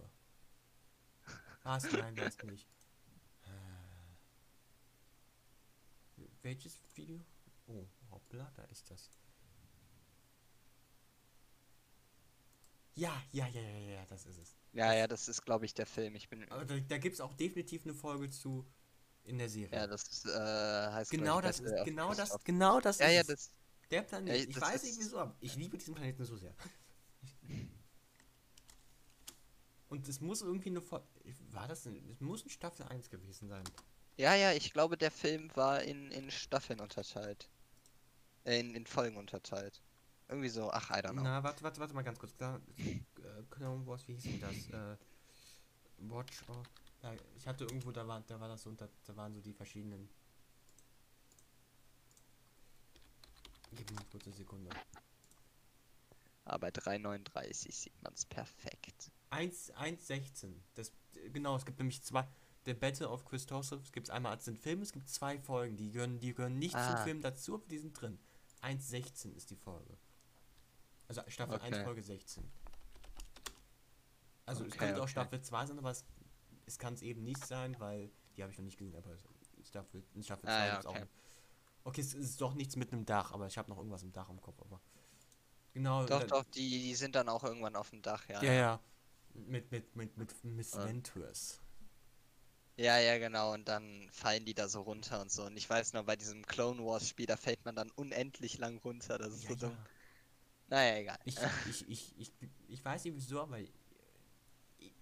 [1.63, 1.91] Was?
[1.91, 2.67] Nein, das nicht.
[3.43, 3.49] Äh,
[6.41, 7.19] Welches Video?
[7.67, 9.09] Oh, hoppla, da ist das.
[12.95, 14.55] Ja, ja, ja, ja, ja, das ist es.
[14.73, 16.15] Ja, ja, das ist, glaube ich, der Film.
[16.15, 16.49] Ich bin.
[16.51, 18.65] Aber da, da gibt es auch definitiv eine Folge zu
[19.23, 19.77] in der Serie.
[19.77, 21.11] Ja, das ist, äh, heißt.
[21.11, 23.51] genau ich, das ist, genau das, genau das Ja, ist ja, das.
[23.91, 24.35] Der Planet.
[24.35, 26.53] Ja, ich weiß nicht wieso, aber ich liebe diesen Planeten so sehr.
[29.89, 31.01] Und es muss irgendwie eine Fol
[31.51, 33.63] War das ein, Es muss ein Staffel 1 gewesen sein.
[34.17, 37.49] Ja, ja, ich glaube, der Film war in, in Staffeln unterteilt.
[38.43, 39.81] Äh, in, in Folgen unterteilt.
[40.27, 41.21] Irgendwie so, ach, I don't know.
[41.21, 42.35] Na, warte, warte, warte mal ganz kurz.
[42.35, 44.69] Da, äh, Clone Wars, wie hieß denn das?
[44.69, 44.97] Äh,
[45.99, 46.43] Watch.
[46.49, 46.63] Oh,
[47.03, 49.53] ja, ich hatte irgendwo, da war, da war das so, da, da waren so die
[49.53, 50.09] verschiedenen.
[53.75, 54.69] Gib mir eine kurze Sekunde.
[56.45, 59.11] Aber bei 3,39 sieht man es perfekt.
[59.31, 60.53] 1, 1,16.
[60.75, 60.91] Das,
[61.33, 62.25] genau, es gibt nämlich zwei.
[62.65, 65.89] Der Battle of Christopher gibt es einmal als den Film, es gibt zwei Folgen, die
[65.91, 67.03] gehören, die gehören nicht zum Ah.
[67.03, 68.19] Film dazu, aber die sind drin.
[68.61, 69.97] 1,16 ist die Folge.
[71.07, 71.83] Also Staffel 1, Okay.
[71.85, 72.43] Folge 16.
[74.45, 75.11] Also es Okay, könnte auch okay.
[75.11, 76.03] Staffel 2 sein, aber es,
[76.65, 79.15] es kann es eben nicht sein, weil die habe ich noch nicht gesehen, aber
[79.65, 80.87] Staffel, in Staffel 2 Ah, ja, okay.
[81.03, 81.07] auch.
[81.87, 84.27] Okay, es ist doch nichts mit einem Dach, aber ich habe noch irgendwas im Dach
[84.29, 84.81] im Kopf, aber.
[85.73, 86.05] Genau.
[86.05, 88.43] Doch, dann- doch, die, die sind dann auch irgendwann auf dem Dach, ja.
[88.43, 88.79] Ja, ja.
[89.33, 90.83] Mit, mit, mit, mit Miss Ah.
[90.85, 91.61] Ventress.
[92.75, 93.53] Ja, ja, genau.
[93.53, 95.45] Und dann fallen die da so runter und so.
[95.45, 98.77] Und ich weiß noch, bei diesem Clone Wars Spiel, da fällt man dann unendlich lang
[98.79, 99.17] runter.
[99.17, 99.71] Das ist Ja, so dumm.
[99.71, 99.85] ja.
[100.69, 101.19] Naja, egal.
[101.23, 101.37] Ich,
[101.69, 102.31] ich, ich, ich,
[102.67, 103.71] ich weiß nicht wieso, aber ich,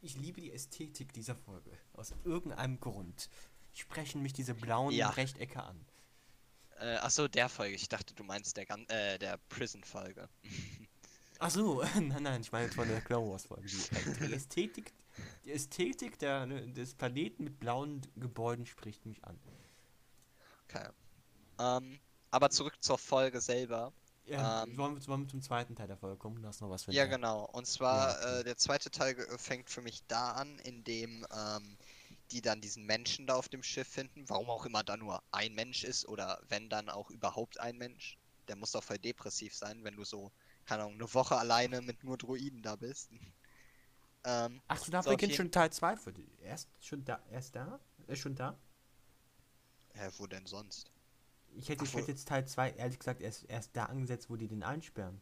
[0.01, 1.71] ich liebe die Ästhetik dieser Folge.
[1.93, 3.27] Aus irgendeinem Grund.
[3.73, 5.09] Sprechen mich diese blauen Ja.
[5.09, 5.83] Rechtecke an.
[6.79, 7.75] Äh, achso, der Folge.
[7.75, 10.27] Ich dachte, du meinst der, gan- äh, der Prison-Folge.
[11.39, 13.67] Ach so, nein, nein, ich meine jetzt von der Clone Wars Folge.
[13.67, 14.93] Die, Ästhetik,
[15.45, 19.37] die Ästhetik der, des Planeten mit blauen Gebäuden spricht mich an.
[20.69, 20.87] Okay.
[21.59, 21.99] Ähm,
[22.31, 23.93] aber zurück zur Folge selber.
[24.25, 24.75] Ja, Ähm.
[24.77, 26.41] wollen, wir, wollen wir zum zweiten Teil der Folge kommen?
[26.41, 27.45] Du hast noch was für Ja, genau.
[27.51, 31.77] Und zwar, Ja, äh, der zweite Teil fängt für mich da an, indem ähm,
[32.31, 34.27] die dann diesen Menschen da auf dem Schiff finden.
[34.27, 38.17] Warum auch immer da nur ein Mensch ist oder wenn dann auch überhaupt ein Mensch.
[38.47, 40.31] Der muss doch voll depressiv sein, wenn du so,
[40.65, 43.09] keine Ahnung, eine Woche alleine mit nur Druiden da bist.
[44.23, 46.29] ähm, Ach so, da So, beginnt schon Teil 2 für die.
[46.41, 47.79] Erst schon da, erst da?
[48.07, 48.57] Ist schon da?
[49.95, 50.91] hä, wo denn sonst?
[51.53, 54.35] Ich hätte, Ach, ich hätte jetzt Teil 2 ehrlich gesagt erst, erst da angesetzt, wo
[54.35, 55.21] die den einsperren.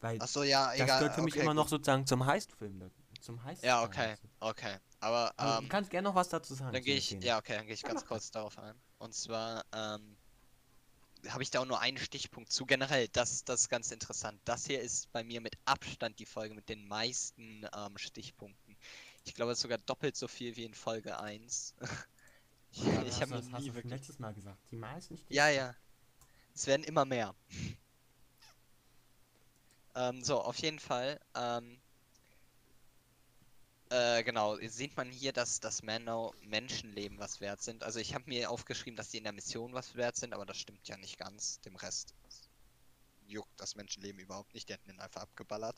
[0.00, 0.98] Weil Achso, ja, das egal.
[0.98, 1.70] gehört für mich okay, immer noch gut.
[1.70, 2.90] sozusagen zum Heist-Film.
[3.20, 4.76] Zum heist Ja, okay, okay.
[5.06, 6.72] Aber, Aber ähm, du kannst gerne noch was dazu sagen.
[6.72, 8.74] Dann gehe ich, ja, okay, dann gehe ich Ja, ganz kurz darauf ein.
[8.98, 10.16] Und zwar ähm,
[11.28, 12.66] habe ich da auch nur einen Stichpunkt zu.
[12.66, 14.40] Generell, das, das ist ganz interessant.
[14.44, 18.76] Das hier ist bei mir mit Abstand die Folge mit den meisten ähm, Stichpunkten.
[19.24, 21.76] Ich glaube, es ist sogar doppelt so viel wie in Folge 1.
[22.72, 23.92] ich Ja, ich habe das hast nie wirklich.
[23.92, 24.58] letztes Mal gesagt.
[24.72, 25.34] Die meisten Stiche.
[25.34, 25.76] Ja, ja.
[26.52, 27.32] Es werden immer mehr.
[29.94, 31.20] ähm, so, auf jeden Fall.
[31.36, 31.80] Ähm,
[33.90, 37.84] äh, genau, sieht man hier, dass das Mano Menschenleben was wert sind.
[37.84, 40.58] Also ich habe mir aufgeschrieben, dass die in der Mission was wert sind, aber das
[40.58, 41.60] stimmt ja nicht ganz.
[41.60, 42.14] Dem Rest
[43.28, 44.68] juckt das Menschenleben überhaupt nicht.
[44.68, 45.76] Die hätten ihn einfach abgeballert.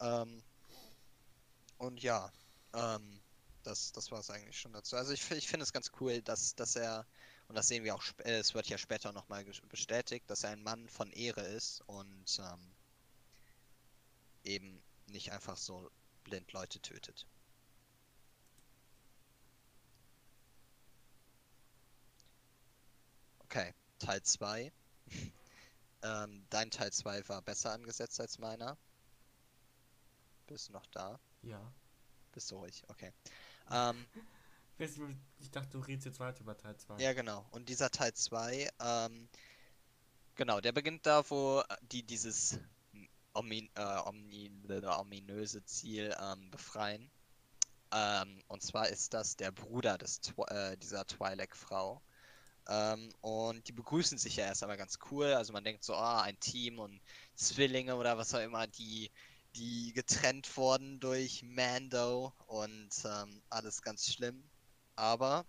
[0.00, 0.42] Ähm,
[1.78, 2.32] und ja,
[2.74, 3.20] ähm,
[3.62, 4.96] das, das war es eigentlich schon dazu.
[4.96, 7.06] Also ich, ich finde es ganz cool, dass, dass er,
[7.48, 10.62] und das sehen wir auch, äh, es wird ja später nochmal bestätigt, dass er ein
[10.62, 12.74] Mann von Ehre ist und ähm,
[14.44, 15.90] eben nicht einfach so
[16.24, 17.26] blind Leute tötet.
[23.40, 24.72] Okay, Teil 2.
[26.02, 28.78] ähm, dein Teil 2 war besser angesetzt als meiner.
[30.46, 31.20] Bist du noch da?
[31.42, 31.72] Ja.
[32.32, 33.12] Bist du ruhig, okay.
[33.70, 34.06] Ähm,
[35.38, 36.98] Ich dachte, du redest jetzt weiter über Teil 2.
[36.98, 37.46] Ja, genau.
[37.52, 39.28] Und dieser Teil 2, ähm,
[40.34, 42.58] genau, der beginnt da, wo äh, die dieses
[43.34, 47.10] omin, äh, omni, äh, ominöse Ziel ähm, befreien.
[47.92, 52.02] Ähm, und zwar ist das der Bruder des Twi äh, dieser Twi'lek-Frau.
[52.68, 55.26] Ähm, und die begrüßen sich ja erst einmal ganz cool.
[55.34, 57.00] Also man denkt so, ah, ein Team und
[57.34, 59.10] Zwillinge oder was auch immer, die,
[59.56, 64.42] die getrennt wurden durch Mando und ähm, alles ganz schlimm.
[64.96, 65.44] Aber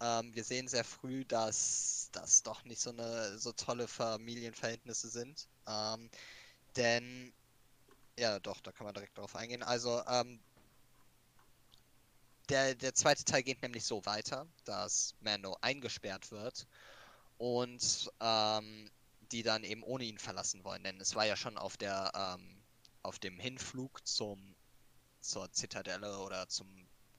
[0.00, 5.48] ähm, wir sehen sehr früh, dass das doch nicht so eine so tolle Familienverhältnisse sind.
[6.76, 7.32] Denn
[8.18, 9.62] ja, doch, da kann man direkt drauf eingehen.
[9.62, 10.40] Also ähm,
[12.48, 16.66] der, der zweite Teil geht nämlich so weiter, dass Mando eingesperrt wird
[17.38, 18.90] und ähm,
[19.32, 20.84] die dann eben ohne ihn verlassen wollen.
[20.84, 22.62] Denn es war ja schon auf der ähm,
[23.02, 24.54] auf dem Hinflug zum
[25.20, 26.68] zur Zitadelle oder zum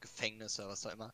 [0.02, 1.13] Gefängnis oder was auch immer.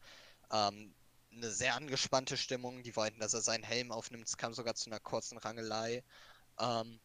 [0.52, 0.94] Ähm,
[1.32, 2.84] eine sehr angespannte Stimmung.
[2.84, 4.28] Die wollten, dass er seinen Helm aufnimmt.
[4.28, 6.04] Es kam sogar zu einer kurzen Rangelei.
[6.60, 7.00] Ähm,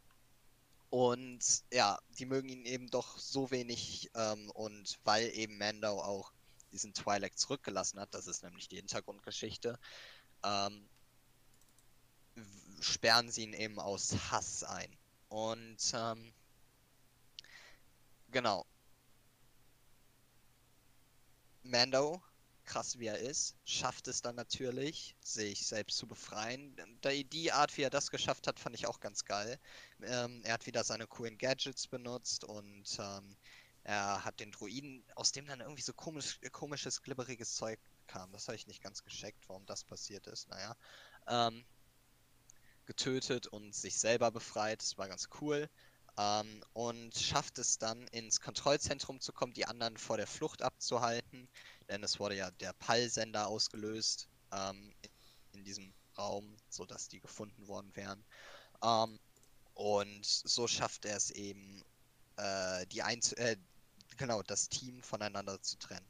[0.94, 4.12] und ja, die mögen ihn eben doch so wenig.
[4.14, 6.33] Ähm, und weil eben Mando auch
[6.70, 9.76] diesen Twi'lek zurückgelassen hat, das ist nämlich die Hintergrundgeschichte,
[10.44, 10.88] ähm,
[12.78, 14.96] sperren sie ihn eben aus Hass ein.
[15.30, 16.33] Und ähm,
[18.30, 18.64] genau.
[21.64, 22.22] Mando
[22.64, 26.77] krass wie er ist, schafft es dann natürlich, sich selbst zu befreien.
[27.33, 29.59] Die Art, wie er das geschafft hat, fand ich auch ganz geil.
[30.03, 33.37] Ähm, er hat wieder seine coolen Gadgets benutzt und ähm,
[33.85, 38.33] er hat den Druiden, aus dem dann irgendwie so komisch, komisches, glibberiges Zeug kam.
[38.33, 40.48] Das habe ich nicht ganz gescheckt, warum das passiert ist.
[40.48, 40.77] Naja.
[41.27, 41.64] Ähm,
[42.87, 44.81] getötet und sich selber befreit.
[44.81, 45.68] Das war ganz cool.
[46.16, 51.48] Ähm, und schafft es dann ins Kontrollzentrum zu kommen, die anderen vor der Flucht abzuhalten
[51.88, 55.11] denn es wurde ja der Pall-Sender ausgelöst ähm, in,
[55.59, 58.25] in, diesem Raum, sodass die gefunden worden wären.
[58.83, 59.18] Ähm,
[59.75, 61.83] und so schafft er es eben,
[62.37, 63.57] äh, die Einz äh,
[64.16, 66.07] genau, das Team voneinander zu trennen.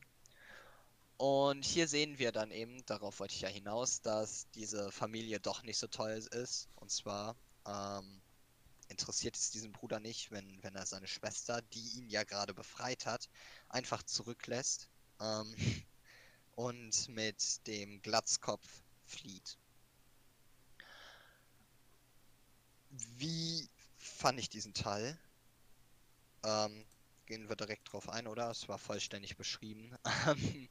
[1.16, 5.62] Und hier sehen wir dann eben, darauf wollte ich ja hinaus, dass diese Familie doch
[5.62, 6.68] nicht so toll ist.
[6.74, 8.20] Und zwar ähm,
[8.88, 13.06] interessiert es diesen Bruder nicht, wenn, wenn er seine Schwester, die ihn ja gerade befreit
[13.06, 13.28] hat,
[13.68, 14.88] einfach zurücklässt
[15.20, 15.54] ähm,
[16.56, 18.66] und mit dem Glatzkopf
[19.04, 19.58] flieht.
[22.90, 25.18] Wie fand ich diesen Teil?
[26.44, 26.84] Ähm,
[27.26, 28.50] gehen wir direkt drauf ein, oder?
[28.50, 29.96] Es war vollständig beschrieben.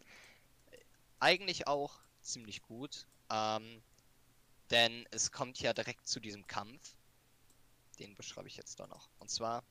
[1.20, 3.08] Eigentlich auch ziemlich gut.
[3.30, 3.82] Ähm,
[4.70, 6.96] denn es kommt ja direkt zu diesem Kampf.
[8.00, 9.10] Den beschreibe ich jetzt da noch.
[9.20, 9.64] Und zwar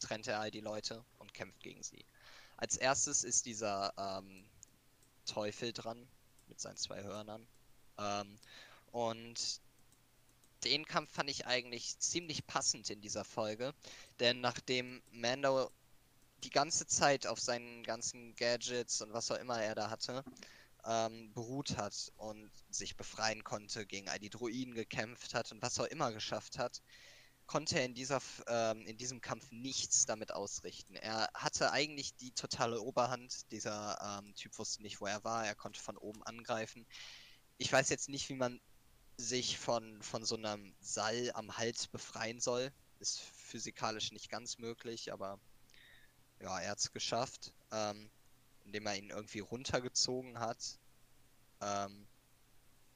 [0.00, 2.04] trennt er all die Leute und kämpft gegen sie.
[2.62, 4.44] Als erstes ist dieser ähm,
[5.26, 6.08] Teufel dran
[6.46, 7.44] mit seinen zwei Hörnern.
[7.98, 8.38] Ähm,
[8.92, 9.60] und
[10.62, 13.74] den Kampf fand ich eigentlich ziemlich passend in dieser Folge,
[14.20, 15.72] denn nachdem Mando
[16.44, 20.22] die ganze Zeit auf seinen ganzen Gadgets und was auch immer er da hatte,
[20.84, 25.80] ähm, beruht hat und sich befreien konnte, gegen all die Druiden gekämpft hat und was
[25.80, 26.80] auch immer geschafft hat,
[27.52, 30.96] konnte in, dieser, ähm, in diesem Kampf nichts damit ausrichten.
[30.96, 33.50] Er hatte eigentlich die totale Oberhand.
[33.52, 35.44] Dieser ähm, Typ wusste nicht, wo er war.
[35.44, 36.86] Er konnte von oben angreifen.
[37.58, 38.58] Ich weiß jetzt nicht, wie man
[39.18, 42.72] sich von, von so einem Sall am Hals befreien soll.
[43.00, 45.38] Ist physikalisch nicht ganz möglich, aber
[46.40, 48.10] ja, er hat es geschafft, ähm,
[48.64, 50.78] indem er ihn irgendwie runtergezogen hat.
[51.60, 52.06] Ähm,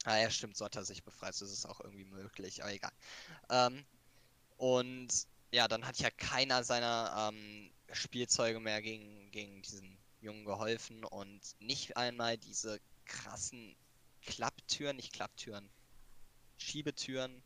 [0.05, 2.93] Ah ja, stimmt, so hat er sich befreit, das ist auch irgendwie möglich, aber egal.
[3.51, 3.85] Ähm,
[4.57, 5.09] und
[5.53, 11.41] ja, dann hat ja keiner seiner ähm, Spielzeuge mehr gegen, gegen diesen Jungen geholfen und
[11.61, 13.77] nicht einmal diese krassen
[14.23, 15.69] Klapptüren, nicht Klapptüren,
[16.59, 17.43] Schiebetüren,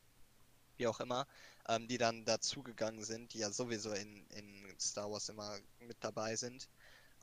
[0.76, 1.26] wie auch immer,
[1.68, 6.36] ähm, die dann dazugegangen sind, die ja sowieso in, in Star Wars immer mit dabei
[6.36, 6.68] sind,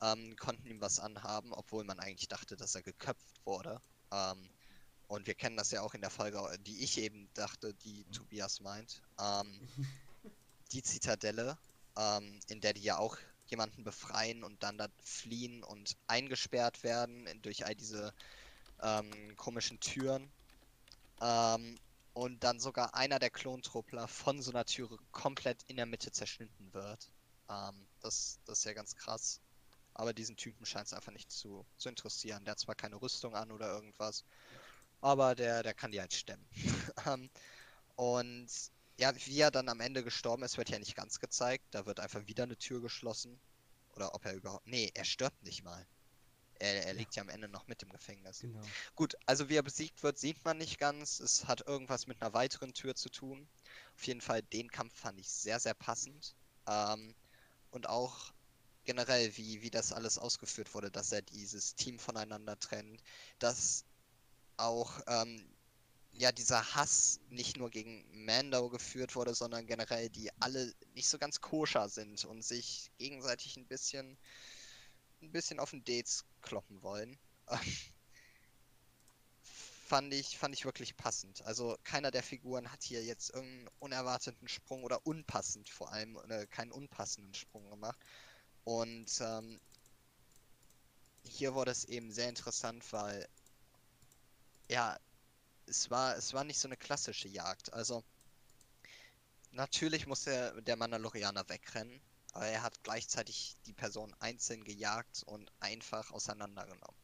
[0.00, 3.80] ähm, konnten ihm was anhaben, obwohl man eigentlich dachte, dass er geköpft wurde.
[4.12, 4.48] Ähm,
[5.08, 8.60] und wir kennen das ja auch in der Folge, die ich eben dachte, die Tobias
[8.60, 9.02] meint.
[9.18, 9.60] Ähm,
[10.72, 11.58] die Zitadelle,
[11.96, 13.16] ähm, in der die ja auch
[13.46, 18.12] jemanden befreien und dann da fliehen und eingesperrt werden durch all diese
[18.82, 20.30] ähm, komischen Türen.
[21.22, 21.78] Ähm,
[22.12, 26.72] und dann sogar einer der Klontruppler von so einer Türe komplett in der Mitte zerschnitten
[26.74, 27.10] wird.
[27.48, 29.40] Ähm, das, das ist ja ganz krass.
[29.94, 32.44] Aber diesen Typen scheint es einfach nicht zu, zu interessieren.
[32.44, 34.24] Der hat zwar keine Rüstung an oder irgendwas,
[35.00, 36.46] aber der, der kann die halt stemmen.
[37.06, 37.30] Ähm,
[37.94, 38.48] und
[38.98, 41.64] ja, wie er dann am Ende gestorben ist, wird ja nicht ganz gezeigt.
[41.70, 43.38] Da wird einfach wieder eine Tür geschlossen.
[43.94, 44.66] Oder ob er überhaupt.
[44.66, 45.86] Nee, er stirbt nicht mal.
[46.58, 47.22] Er, er liegt ja.
[47.22, 48.40] ja am Ende noch mit im Gefängnis.
[48.40, 48.60] Genau.
[48.96, 51.20] Gut, also wie er besiegt wird, sieht man nicht ganz.
[51.20, 53.48] Es hat irgendwas mit einer weiteren Tür zu tun.
[53.94, 56.34] Auf jeden Fall, den Kampf fand ich sehr, sehr passend.
[56.66, 57.14] Ähm,
[57.70, 58.32] und auch
[58.84, 63.02] generell, wie, wie das alles ausgeführt wurde, dass er dieses Team voneinander trennt,
[63.38, 63.84] dass
[64.58, 65.44] auch ähm,
[66.12, 71.18] ja dieser Hass nicht nur gegen Mando geführt wurde, sondern generell die alle nicht so
[71.18, 74.18] ganz koscher sind und sich gegenseitig ein bisschen
[75.22, 77.18] ein bisschen auf den Dates kloppen wollen.
[79.88, 81.42] fand ich fand ich wirklich passend.
[81.42, 86.46] Also keiner der Figuren hat hier jetzt irgendeinen unerwarteten Sprung oder unpassend vor allem äh,
[86.46, 87.98] keinen unpassenden Sprung gemacht.
[88.64, 89.58] Und ähm,
[91.24, 93.26] hier wurde es eben sehr interessant, weil
[94.68, 94.98] ja,
[95.66, 97.72] es war, es war nicht so eine klassische Jagd.
[97.72, 98.04] Also,
[99.50, 102.00] natürlich muss der, Mandalorianer wegrennen.
[102.32, 106.96] Aber er hat gleichzeitig die Person einzeln gejagt und einfach auseinandergenommen.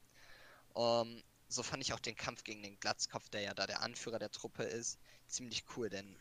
[0.74, 4.18] Um, so fand ich auch den Kampf gegen den Glatzkopf, der ja da der Anführer
[4.18, 4.98] der Truppe ist,
[5.28, 6.16] ziemlich cool, denn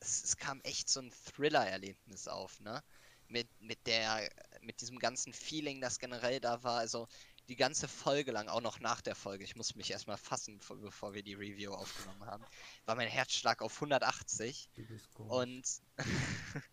[0.00, 2.82] es, es kam echt so ein Thriller-Erlebnis auf, ne?
[3.28, 6.78] Mit, mit der, mit diesem ganzen Feeling, das generell da war.
[6.78, 7.08] Also
[7.48, 11.14] die ganze Folge lang, auch noch nach der Folge, ich muss mich erstmal fassen, bevor,
[11.14, 12.44] wir die Review aufgenommen haben,
[12.86, 14.70] war mein Herzschlag auf 180.
[14.74, 15.32] Du bist komisch.
[15.32, 15.82] Und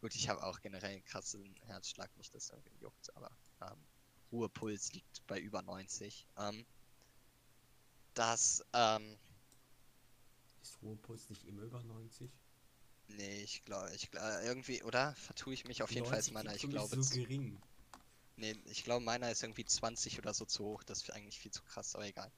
[0.00, 3.30] gut, ich habe auch generell einen krassen Herzschlag, nicht dass irgendwie juckt, aber
[3.62, 3.78] ähm,
[4.32, 6.26] Ruhepuls liegt bei über 90.
[6.36, 6.66] Ähm,
[8.14, 9.16] das, ähm,
[10.62, 12.30] Ist Ruhepuls nicht immer über 90?
[13.08, 15.14] nee, ich glaube, ich glaube, irgendwie, oder?
[15.14, 17.60] Vertue ich mich auf jeden Fall ist 90 meiner, ich glaube, so gering.
[18.38, 21.50] Nee, ich glaube, meiner ist irgendwie 20 oder so zu hoch, das ist eigentlich viel
[21.50, 22.30] zu krass, aber egal.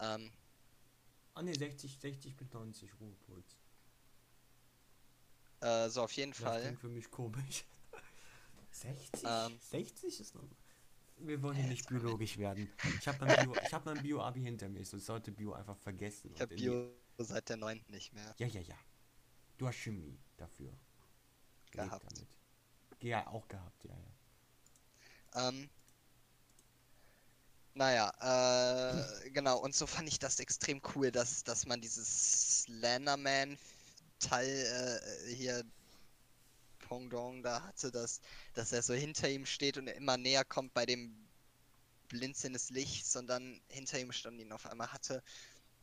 [0.00, 0.30] Ähm,
[1.34, 3.56] Ah ne, 60, 60 bis 90 Ruhepuls.
[5.60, 6.60] äh, so, auf jeden Das Fall.
[6.62, 7.64] klingt für mich komisch.
[8.70, 9.22] 60?
[9.24, 9.58] Ähm.
[9.60, 10.42] 60 ist noch.
[11.20, 12.70] Wir wollen hier Äh, nicht biologisch werden.
[13.00, 14.80] Ich habe mein Bio, ich habe mein Bio-Abi hinter mir.
[14.80, 16.30] Ich sollte Bio einfach vergessen.
[16.34, 17.84] Ich habe die- Bio seit der 9.
[17.88, 18.76] nicht mehr Ja, ja, ja.
[19.56, 20.72] Du hast Chemie dafür.
[21.72, 22.04] Gehabt.
[22.04, 22.28] damit.
[23.02, 24.12] Ja, auch gehabt, ja, ja.
[25.38, 25.70] Ähm,
[27.74, 33.58] naja, äh, genau, und so fand ich das extrem cool, dass, dass man dieses Slenderman-Teil
[35.28, 35.64] äh, hier
[36.80, 38.20] Pongdong da hatte, dass,
[38.54, 41.14] dass er so hinter ihm steht und er immer näher kommt bei dem
[42.08, 45.22] Blinzeln des Lichts und dann hinter ihm stand ihn auf einmal hatte.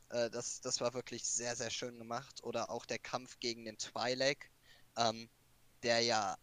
[0.10, 2.44] Äh, das, das war wirklich sehr, sehr schön gemacht.
[2.44, 4.38] Oder auch der Kampf gegen den Twi'lek,
[4.98, 5.30] ähm,
[5.84, 6.38] der ja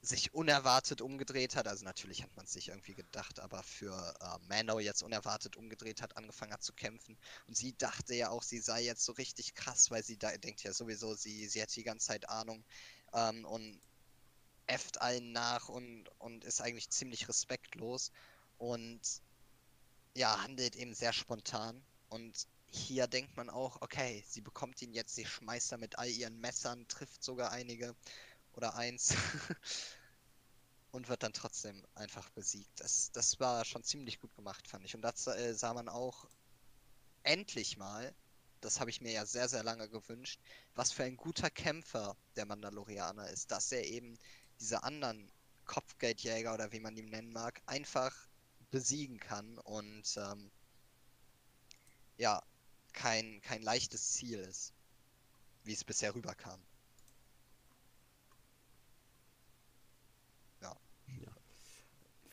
[0.00, 1.66] sich unerwartet umgedreht hat.
[1.66, 6.02] Also natürlich hat man es sich irgendwie gedacht, aber für äh, Mando jetzt unerwartet umgedreht
[6.02, 7.18] hat, angefangen hat zu kämpfen.
[7.46, 10.62] Und sie dachte ja auch, sie sei jetzt so richtig krass, weil sie da denkt
[10.62, 12.64] ja sowieso, sie, sie hat die ganze Zeit Ahnung
[13.12, 13.80] ähm, und
[14.66, 18.12] äfft allen nach und, und ist eigentlich ziemlich respektlos
[18.58, 19.00] und
[20.14, 21.82] ja, handelt eben sehr spontan.
[22.08, 26.08] Und hier denkt man auch, okay, sie bekommt ihn jetzt, sie schmeißt er mit all
[26.08, 27.94] ihren Messern, trifft sogar einige
[28.58, 29.14] oder eins
[30.90, 32.80] und wird dann trotzdem einfach besiegt.
[32.80, 34.96] Das, das war schon ziemlich gut gemacht, fand ich.
[34.96, 36.28] Und das äh, sah man auch
[37.22, 38.12] endlich mal,
[38.60, 40.40] das habe ich mir ja sehr, sehr lange gewünscht,
[40.74, 44.18] was für ein guter Kämpfer der Mandalorianer ist, dass er eben
[44.58, 45.30] diese anderen
[45.64, 48.12] Kopfgeldjäger oder wie man ihn nennen mag, einfach
[48.72, 50.50] besiegen kann und ähm,
[52.16, 52.42] ja,
[52.92, 54.72] kein, kein leichtes Ziel ist,
[55.62, 56.60] wie es bisher rüberkam.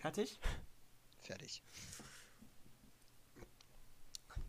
[0.06, 0.40] Fertig?
[1.24, 1.64] Fertig.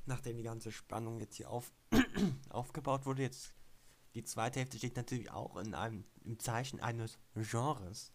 [0.05, 1.73] Nachdem die ganze Spannung jetzt hier auf,
[2.51, 3.55] aufgebaut wurde, jetzt
[4.15, 8.13] die zweite Hälfte steht natürlich auch in einem im Zeichen eines Genres.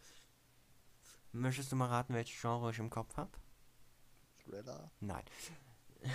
[1.31, 3.31] Möchtest du mal raten, welches Genre ich im Kopf habe?
[4.43, 4.91] Thriller.
[4.99, 5.25] Nein.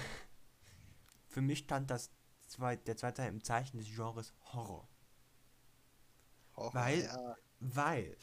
[1.29, 2.13] Für mich stand das
[2.47, 4.89] zwei, der zweite Teil im Zeichen des Genres Horror.
[6.55, 7.37] Horror, Weil- ja.
[7.59, 8.17] Weil,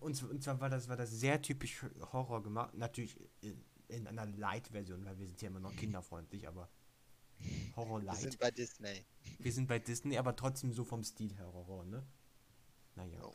[0.00, 4.26] und, und zwar war das, war das sehr typisch Horror gemacht, natürlich in, in einer
[4.26, 6.68] Light-Version, weil wir sind ja immer noch kinderfreundlich, aber
[7.76, 8.20] Horror Wir Light.
[8.20, 9.04] sind bei Disney.
[9.38, 12.06] Wir sind bei Disney, aber trotzdem so vom Stil her Horror, ne?
[12.96, 13.20] Naja.
[13.20, 13.32] Jo.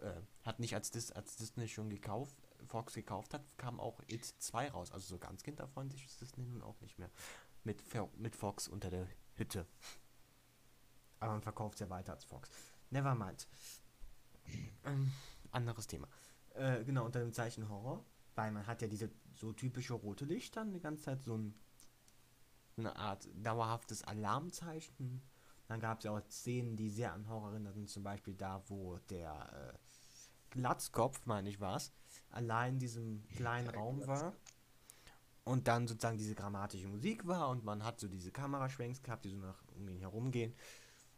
[0.00, 2.36] Äh, hat nicht als, Dis als Disney schon gekauft,
[2.66, 4.90] Fox gekauft hat, kam auch It 2 raus.
[4.90, 7.10] Also so ganz kinderfreundlich ist Disney nun auch nicht mehr.
[7.62, 7.82] Mit,
[8.16, 9.66] mit Fox unter der Hütte.
[11.20, 12.50] Aber man verkauft ja weiter als Fox.
[12.90, 13.48] Nevermind.
[14.84, 15.10] Ähm,
[15.54, 16.08] anderes Thema.
[16.54, 18.04] Äh, genau, unter dem Zeichen Horror.
[18.34, 21.54] Weil man hat ja diese so typische rote Licht dann die ganze Zeit so ein
[22.76, 25.22] so eine Art dauerhaftes Alarmzeichen.
[25.68, 28.98] Dann gab es ja auch Szenen, die sehr an Horror erinnerten, zum Beispiel da, wo
[29.10, 29.78] der äh,
[30.50, 31.92] Glatzkopf, meine ich war's,
[32.30, 34.34] allein in diesem kleinen Der Raum war
[35.44, 39.30] und dann sozusagen diese grammatische Musik war und man hat so diese Kameraschwenks gehabt, die
[39.30, 40.54] so nach um ihn herumgehen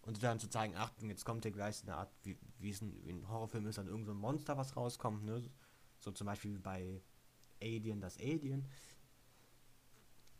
[0.06, 3.04] und dann zu zeigen, Achtung, jetzt kommt hier gleich eine Art, wie, wie es ein,
[3.04, 5.42] wie ein Horrorfilm ist, dann irgend so ein Monster, was rauskommt, ne?
[5.98, 7.02] So zum Beispiel wie bei
[7.60, 8.66] Alien, das Alien.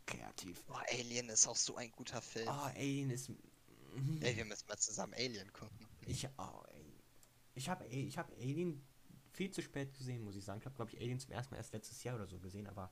[0.05, 0.63] Kreativ.
[0.65, 2.47] Boah, Alien ist auch so ein guter Film.
[2.47, 3.29] Oh, Alien ist.
[4.21, 5.77] Ey, wir müssen mal zusammen Alien gucken.
[6.05, 6.63] Ich, oh,
[7.55, 8.81] ich habe ich hab Alien
[9.33, 10.59] viel zu spät gesehen, muss ich sagen.
[10.59, 12.91] Ich habe, glaube ich, Alien zum ersten Mal erst letztes Jahr oder so gesehen, aber.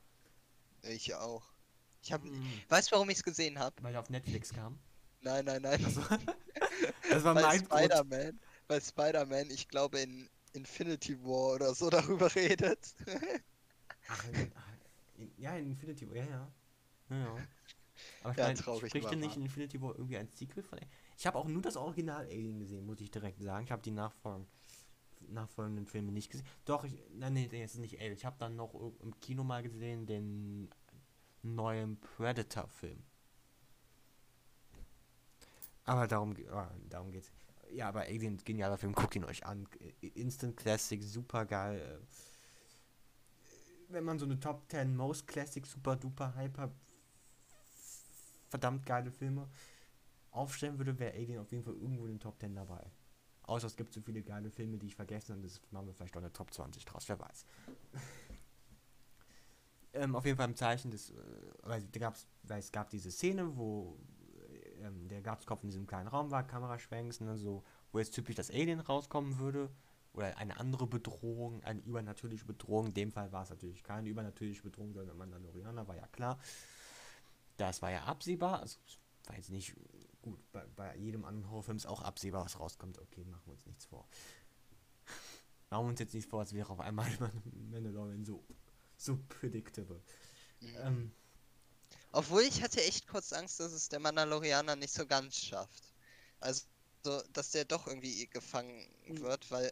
[0.82, 1.54] Ich auch.
[2.02, 3.76] Ich hab, Mm, weißt du, warum ich es gesehen habe?
[3.82, 4.78] weil er auf Netflix kam.
[5.22, 5.84] Nein, nein, nein.
[5.84, 6.02] Also,
[7.08, 7.52] das war Bei mein.
[7.52, 12.96] Spider-Man, bei Spider-Man, ich glaube in Infinity War oder so darüber redet.
[14.08, 14.24] Ach,
[15.18, 16.52] in, ja, in Infinity War, ja, ja.
[17.10, 17.48] Ja, ja.
[18.22, 20.80] Aber ich Ja, meine, spricht denn nicht in Infinity War irgendwie ein Sequel von.
[21.18, 23.66] Ich habe auch nur das Original Alien gesehen, muss ich direkt sagen.
[23.66, 24.48] Ich habe die Nachfolgen
[25.30, 26.46] nachfolgenden Filme nicht gesehen.
[26.66, 28.14] Doch, ich, nein, nee, nee, ist nicht Alien.
[28.14, 30.70] Ich habe dann noch im Kino mal gesehen den
[31.44, 33.04] neuen Predator-Film.
[35.86, 37.32] Aber darum, ah, darum geht's.
[37.72, 39.68] Ja, aber Alien, genialer Film, guckt ihn euch an.
[40.02, 42.02] Instant Classic, super geil.
[43.90, 46.72] Wenn man so eine Top 10 Most Classic, super duper hyper,
[48.50, 49.48] verdammt geile Filme
[50.32, 52.92] aufstellen würde, wäre Alien auf jeden Fall irgendwo in den Top 10 dabei.
[53.44, 56.16] Außer es gibt so viele geile Filme, die ich vergessen und das machen wir vielleicht
[56.16, 57.46] auch eine Top 20 draus, wer weiß.
[59.94, 61.16] ähm, auf jeden Fall im Zeichen des, äh,
[61.64, 64.00] weil, gab's, weil es gab diese Szene, wo
[64.86, 68.52] ähm, der Gastkopf in diesem kleinen Raum war, Kameraschwenks, ne, so, wo jetzt typisch das
[68.52, 69.70] Alien rauskommen würde.
[70.14, 72.88] Oder eine andere Bedrohung, eine übernatürliche Bedrohung.
[72.88, 76.40] In dem Fall war es natürlich keine übernatürliche Bedrohung, sondern Mandalorianer, war ja klar.
[77.58, 78.62] Das war ja absehbar.
[78.62, 78.80] Also,
[79.26, 79.76] war jetzt nicht
[80.22, 80.40] gut.
[80.54, 82.98] Bei, bei jedem anderen Horrorfilm ist auch absehbar, was rauskommt.
[83.00, 84.08] Okay, machen wir uns nichts vor.
[85.70, 87.08] machen wir uns jetzt nichts vor, als wäre auf einmal
[87.72, 88.42] Mandalorian so,
[88.96, 90.02] so predictable.
[90.62, 90.76] Mhm.
[90.82, 91.12] Ähm,
[92.16, 95.94] obwohl ich hatte echt kurz Angst, dass es der Mandalorianer nicht so ganz schafft.
[96.40, 96.64] Also,
[97.34, 99.20] dass der doch irgendwie gefangen mhm.
[99.20, 99.72] wird, weil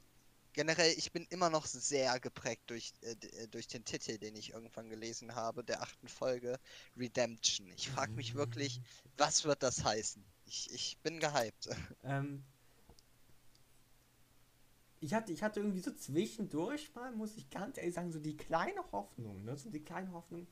[0.52, 4.52] generell ich bin immer noch sehr geprägt durch, äh, äh, durch den Titel, den ich
[4.52, 6.60] irgendwann gelesen habe, der achten Folge,
[6.98, 7.72] Redemption.
[7.72, 8.82] Ich frage mich wirklich,
[9.18, 10.24] was wird das heißen?
[10.46, 11.70] Ich, ich bin gehypt.
[12.04, 12.44] Ähm,
[15.00, 18.38] ich hatte, ich hatte irgendwie so zwischendurch mal, muss ich ganz ehrlich sagen, so die
[18.38, 19.58] kleine Hoffnung, ne?
[19.58, 20.48] So die kleine Hoffnung,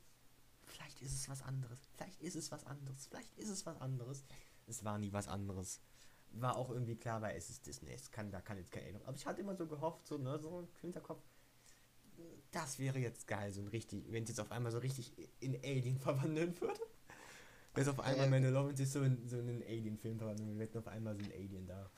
[0.65, 4.23] vielleicht ist es was anderes, vielleicht ist es was anderes, vielleicht ist es was anderes.
[4.67, 5.81] Es war nie was anderes.
[6.33, 9.05] War auch irgendwie klar, weil es ist Disney, es kann, da kann jetzt kein Alien.
[9.05, 11.21] Aber ich hatte immer so gehofft, so, ne, so im Hinterkopf,
[12.51, 15.55] das wäre jetzt geil, so ein richtig, wenn es jetzt auf einmal so richtig in
[15.63, 16.81] Alien verwandeln würde.
[17.73, 20.77] Wenn es auf einmal meine Mandalorian sich so in so einen Alien-Film verwandelt, wir hätten
[20.79, 21.89] auf einmal so ein Alien da.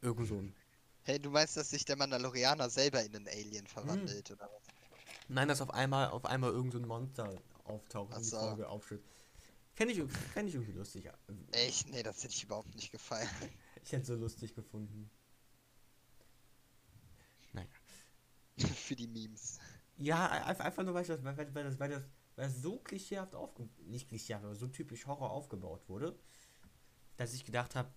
[0.00, 0.54] Irgend so ein.
[1.02, 4.36] Hey, du meinst, dass sich der Mandalorianer selber in einen Alien verwandelt, hm.
[4.36, 4.73] oder was?
[5.28, 9.06] Nein, dass auf einmal auf einmal irgend so ein Monster auftaucht und die Folge aufschüttet.
[9.72, 11.10] Fände ich, fänd ich irgendwie lustig.
[11.50, 11.90] Echt?
[11.90, 13.28] Nee, das hätte ich überhaupt nicht gefallen.
[13.86, 15.10] Ich hätte es so lustig gefunden.
[17.52, 17.68] Naja.
[18.74, 19.58] Für die Memes.
[19.98, 22.02] Ja, einfach nur, weil, ich das, weil, weil, das, weil, das,
[22.34, 26.18] weil das so klischeehaft aufgebaut, nicht klischeehaft, aber so typisch Horror aufgebaut wurde,
[27.18, 27.92] dass ich gedacht habe,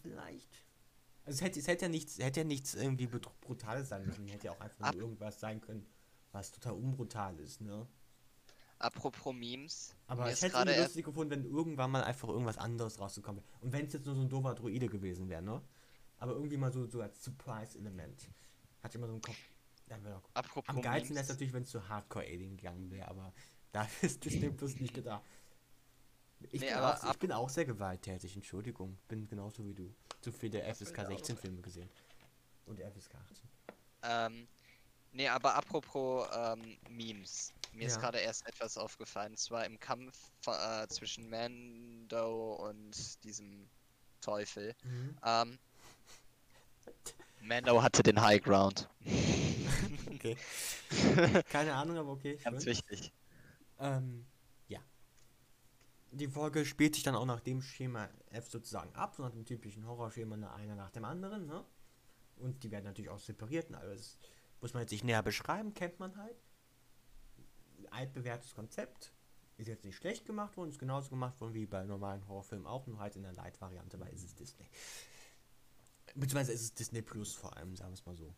[0.00, 0.63] vielleicht.
[1.24, 4.26] Also es hätte, es hätte ja nichts, hätte ja nichts irgendwie Brutales sein müssen.
[4.28, 5.86] Hätte ja auch einfach nur irgendwas sein können,
[6.32, 7.86] was total unbrutal ist, ne?
[8.78, 9.94] Apropos Memes.
[10.06, 13.62] Aber ich hätte es lustig gefunden, wenn irgendwann mal einfach irgendwas anderes rausgekommen wäre.
[13.62, 15.62] Und wenn es jetzt nur so ein doofer Druide gewesen wäre, ne?
[16.18, 18.28] Aber irgendwie mal so, so als Surprise-Element.
[18.82, 19.36] Hat ich immer so einen Kopf.
[20.34, 23.32] Apropos Am geilsten wäre es natürlich, wenn es zu Hardcore-Alien gegangen wäre, aber
[23.72, 25.22] da ist Disney Plus nicht gedacht.
[26.50, 28.98] Ich, nee, bin auch, ich bin auch sehr gewalttätig, Entschuldigung.
[29.08, 29.94] Bin genauso wie du.
[30.20, 31.88] Zu viele FSK 16 Filme gesehen.
[32.66, 33.48] Und FSK 18.
[34.02, 34.48] Ähm,
[35.12, 37.52] nee, aber apropos ähm, Memes.
[37.72, 37.88] Mir ja.
[37.88, 39.32] ist gerade erst etwas aufgefallen.
[39.32, 40.16] Und zwar im Kampf
[40.46, 43.68] äh, zwischen Mando und diesem
[44.20, 44.74] Teufel.
[44.84, 45.18] Mhm.
[45.24, 45.58] Ähm,
[47.40, 48.88] Mando hatte den High Ground.
[50.14, 50.36] okay.
[51.50, 52.38] Keine Ahnung, aber okay.
[52.42, 53.12] Ganz wichtig.
[53.78, 54.24] Ähm.
[56.14, 59.44] Die Folge spielt sich dann auch nach dem Schema F sozusagen ab, so nach dem
[59.44, 61.64] typischen Horrorschema, einer nach dem anderen, ne?
[62.36, 64.18] Und die werden natürlich auch separiert und alles
[64.60, 66.36] muss man jetzt nicht näher beschreiben, kennt man halt
[67.94, 69.12] altbewährtes Konzept.
[69.56, 72.86] Ist jetzt nicht schlecht gemacht worden, ist genauso gemacht worden wie bei normalen Horrorfilmen auch,
[72.86, 74.68] nur halt in der Light-Variante, weil es ist Disney.
[76.16, 78.34] Beziehungsweise ist es Disney Plus vor allem, sagen wir es mal so.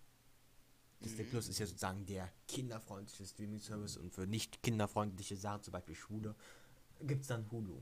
[1.00, 1.30] Disney mhm.
[1.30, 6.34] Plus ist ja sozusagen der kinderfreundliche Streaming-Service und für nicht kinderfreundliche Sachen, zum Beispiel Schule,
[7.02, 7.80] gibt es dann Hulu.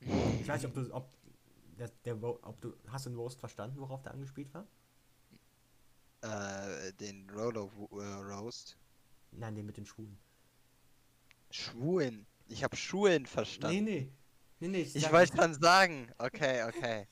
[0.00, 1.12] Ich weiß nicht, ob du, ob,
[1.78, 4.66] der, der, ob du, hast du den Roast verstanden, worauf der angespielt war?
[6.20, 8.76] Äh, den Rolo äh, Roast?
[9.32, 10.18] Nein, den mit den Schuhen.
[11.50, 12.26] Schuhen.
[12.48, 13.84] Ich habe Schuhen verstanden.
[13.84, 14.12] Nee, nee.
[14.60, 16.10] Nee, nee, ich, ich wollte schon sagen.
[16.18, 17.06] Okay, okay.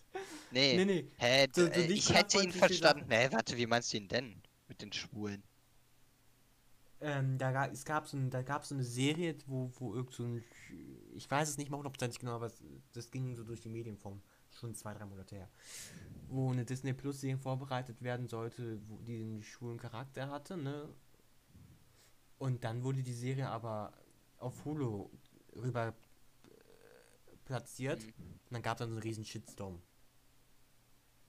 [0.51, 0.77] Nee.
[0.77, 1.11] nee, nee.
[1.17, 3.07] Hä, du, du ich hätte ihn verstanden.
[3.09, 4.43] Nee, warte, wie meinst du ihn denn?
[4.69, 5.43] Mit den Schwulen?
[7.01, 10.25] Ähm, da, es gab so, ein, da gab so eine Serie, wo, wo irgend so
[10.25, 10.45] ein.
[11.15, 12.51] Ich weiß es nicht mal hundertprozentig genau, aber
[12.93, 14.21] das ging so durch die Medienform.
[14.59, 15.51] Schon zwei, drei Monate her.
[16.29, 20.89] Wo eine Disney Plus Serie vorbereitet werden sollte, wo die einen schwulen Charakter hatte, ne?
[22.39, 23.93] Und dann wurde die Serie aber
[24.39, 25.11] auf Hulu
[25.55, 28.03] rüber äh, platziert.
[28.03, 28.13] Mhm.
[28.49, 29.83] Und dann gab es dann so einen riesen Shitstorm.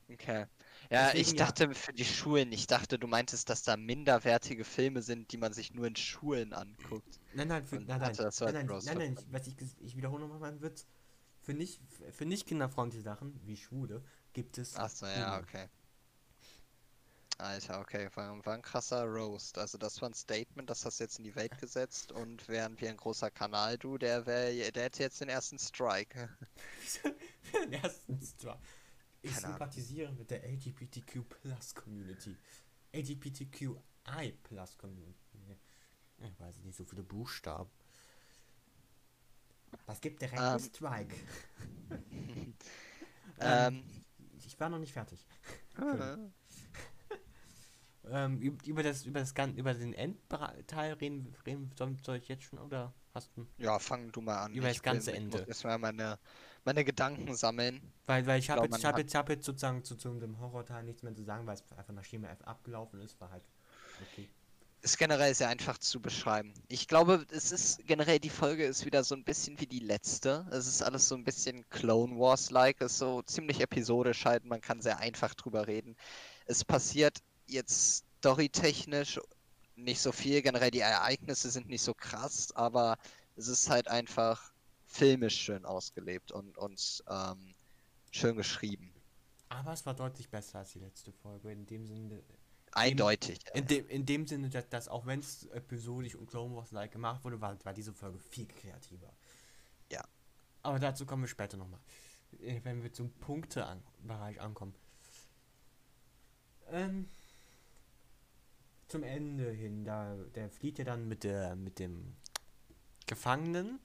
[0.10, 0.46] Okay.
[0.90, 1.74] Ja, Deswegen, ich dachte ja.
[1.74, 5.74] für die Schulen, ich dachte, du meintest, dass da minderwertige Filme sind, die man sich
[5.74, 7.20] nur in Schulen anguckt.
[7.34, 10.22] Nein, nein, für, nein, nein, nein, nein, nein, nein, nein, ich, was ich, ich wiederhole
[10.22, 10.86] nochmal meinen Witz.
[11.42, 11.82] Für nicht,
[12.12, 14.76] für nicht kinderfreundliche Sachen, wie Schwule, gibt es.
[14.76, 15.70] Achso, ja, okay.
[17.40, 19.58] Alter, okay, war, war ein krasser Roast.
[19.58, 22.80] Also das war ein Statement, das hast du jetzt in die Welt gesetzt und wären
[22.82, 26.30] wir ein großer Kanal, du, der wäre, der hätte jetzt den ersten Strike.
[27.54, 28.60] Den ersten Strike.
[29.22, 29.58] Ich Keine Ahnung.
[29.58, 32.36] sympathisiere mit der LGBTQ Plus Community.
[32.94, 35.58] LGBTQI Plus Community.
[36.20, 37.70] Ich weiß nicht, so viele Buchstaben.
[39.86, 40.60] Das gibt direkt Ähm.
[40.60, 41.16] Strike.
[43.40, 43.84] Ähm,
[44.46, 45.26] Ich war noch nicht fertig.
[48.10, 51.70] Ähm, üb- über das, über das Gan über den Endteil reden, reden
[52.04, 53.46] soll, ich jetzt schon oder hast du?
[53.58, 54.54] ja, fang du mal an.
[54.54, 55.38] Über das Ich ganze will- ich Ende.
[55.40, 56.18] muss erstmal meine,
[56.68, 57.82] meine Gedanken sammeln.
[58.06, 60.84] Weil, weil ich habe glaub, jetzt, hab jetzt, hab jetzt sozusagen zu, zu dem Horrorteil
[60.84, 63.44] nichts mehr zu sagen, weil es einfach nach Schema F abgelaufen ist, war halt
[64.02, 64.28] okay.
[64.82, 66.54] Ist generell sehr einfach zu beschreiben.
[66.68, 70.46] Ich glaube, es ist generell, die Folge ist wieder so ein bisschen wie die letzte.
[70.52, 74.82] Es ist alles so ein bisschen Clone Wars-like, ist so ziemlich episodisch halt, man kann
[74.82, 75.96] sehr einfach drüber reden.
[76.46, 79.20] Es passiert jetzt storytechnisch
[79.78, 82.98] nicht so viel, generell die Ereignisse sind nicht so krass, aber
[83.38, 84.52] es ist halt einfach
[84.98, 87.54] filmisch schön ausgelebt und, und ähm,
[88.12, 88.92] schön geschrieben.
[89.50, 92.22] Aber es war deutlich besser als die letzte Folge, in dem Sinne,
[92.74, 93.40] Eindeutig.
[93.54, 97.24] in dem, in dem Sinne, dass, dass auch wenn es episodisch und Clone Wars-like gemacht
[97.24, 99.14] wurde, war, war diese Folge viel kreativer.
[99.92, 100.04] Ja.
[100.64, 101.80] Aber dazu kommen wir später nochmal.
[102.42, 104.74] Äh, Wenn wir zum Punkte-Bereich ankommen.
[106.70, 107.08] Ähm,
[108.90, 112.16] zum Ende hin, da der flieht ja dann mit der mit dem
[113.06, 113.80] Gefangenen.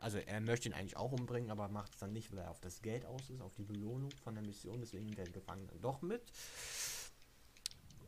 [0.00, 2.60] Also er möchte ihn eigentlich auch umbringen, aber macht es dann nicht, weil er auf
[2.60, 5.80] das Geld aus ist, auf die Belohnung von der Mission, deswegen nimmt der Gefangene dann
[5.80, 6.22] doch mit.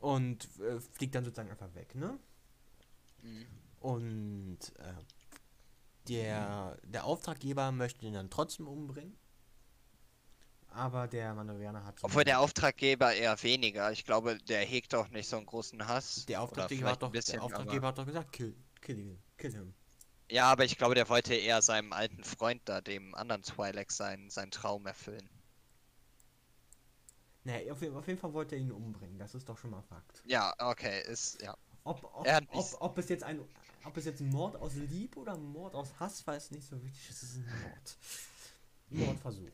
[0.01, 2.19] Und äh, fliegt dann sozusagen einfach weg, ne?
[3.23, 3.47] Mhm.
[3.79, 4.95] Und äh,
[6.09, 9.17] der, der Auftraggeber möchte ihn dann trotzdem umbringen.
[10.71, 11.99] Aber der Mandalorianer hat.
[12.03, 13.93] Obwohl der Auftraggeber eher weniger.
[13.93, 16.25] Ich glaube, der hegt auch nicht so einen großen Hass.
[16.27, 19.75] der Auftraggeber hat doch, bisschen, der Auftraggeber hat doch gesagt, kill, kill him, kill him.
[20.29, 24.31] Ja, aber ich glaube, der wollte eher seinem alten Freund da, dem anderen Twi'lek, seinen,
[24.31, 25.29] seinen Traum erfüllen.
[27.45, 29.83] Nee, auf, jeden- auf jeden Fall wollte er ihn umbringen, das ist doch schon mal
[29.83, 30.23] Fakt.
[30.25, 31.57] Ja, okay, ist, ja.
[31.85, 33.41] Ob, ob, ob, ob es jetzt ein
[33.85, 36.68] ob es jetzt ein Mord aus Liebe oder ein Mord aus Hass war, ist nicht
[36.68, 37.97] so wichtig, es ist ein Mord.
[38.91, 39.51] Mordversuch.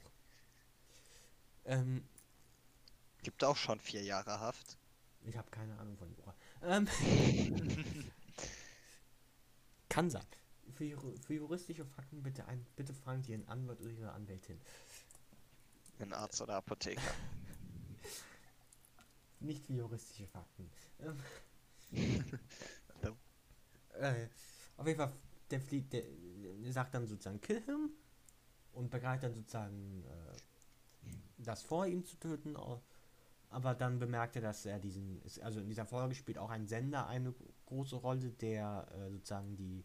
[1.65, 2.03] Ähm,
[3.23, 4.77] Gibt auch schon vier Jahre Haft.
[5.27, 6.35] Ich habe keine Ahnung von Jura.
[6.63, 6.89] Ähm,
[9.89, 10.27] kann sein.
[10.79, 14.61] Für, für juristische Fakten bitte, ein, bitte fragen Sie Ihren Anwalt oder Ihre Anwältin.
[15.99, 17.03] Ein Arzt oder Apotheker.
[19.41, 20.71] Nicht für juristische Fakten.
[21.01, 21.19] Ähm,
[23.03, 23.17] Hallo.
[23.95, 24.29] äh,
[24.77, 25.13] auf jeden Fall,
[25.51, 26.05] der fliegt, der,
[26.63, 27.91] der sagt dann sozusagen Kill him
[28.73, 30.37] und bereitet dann sozusagen äh,
[31.39, 32.57] das vor, ihn zu töten.
[33.51, 36.69] Aber dann bemerkt er, dass er diesen, ist- also in dieser Folge spielt auch ein
[36.69, 37.35] Sender eine
[37.67, 39.85] große Rolle, der äh, sozusagen die,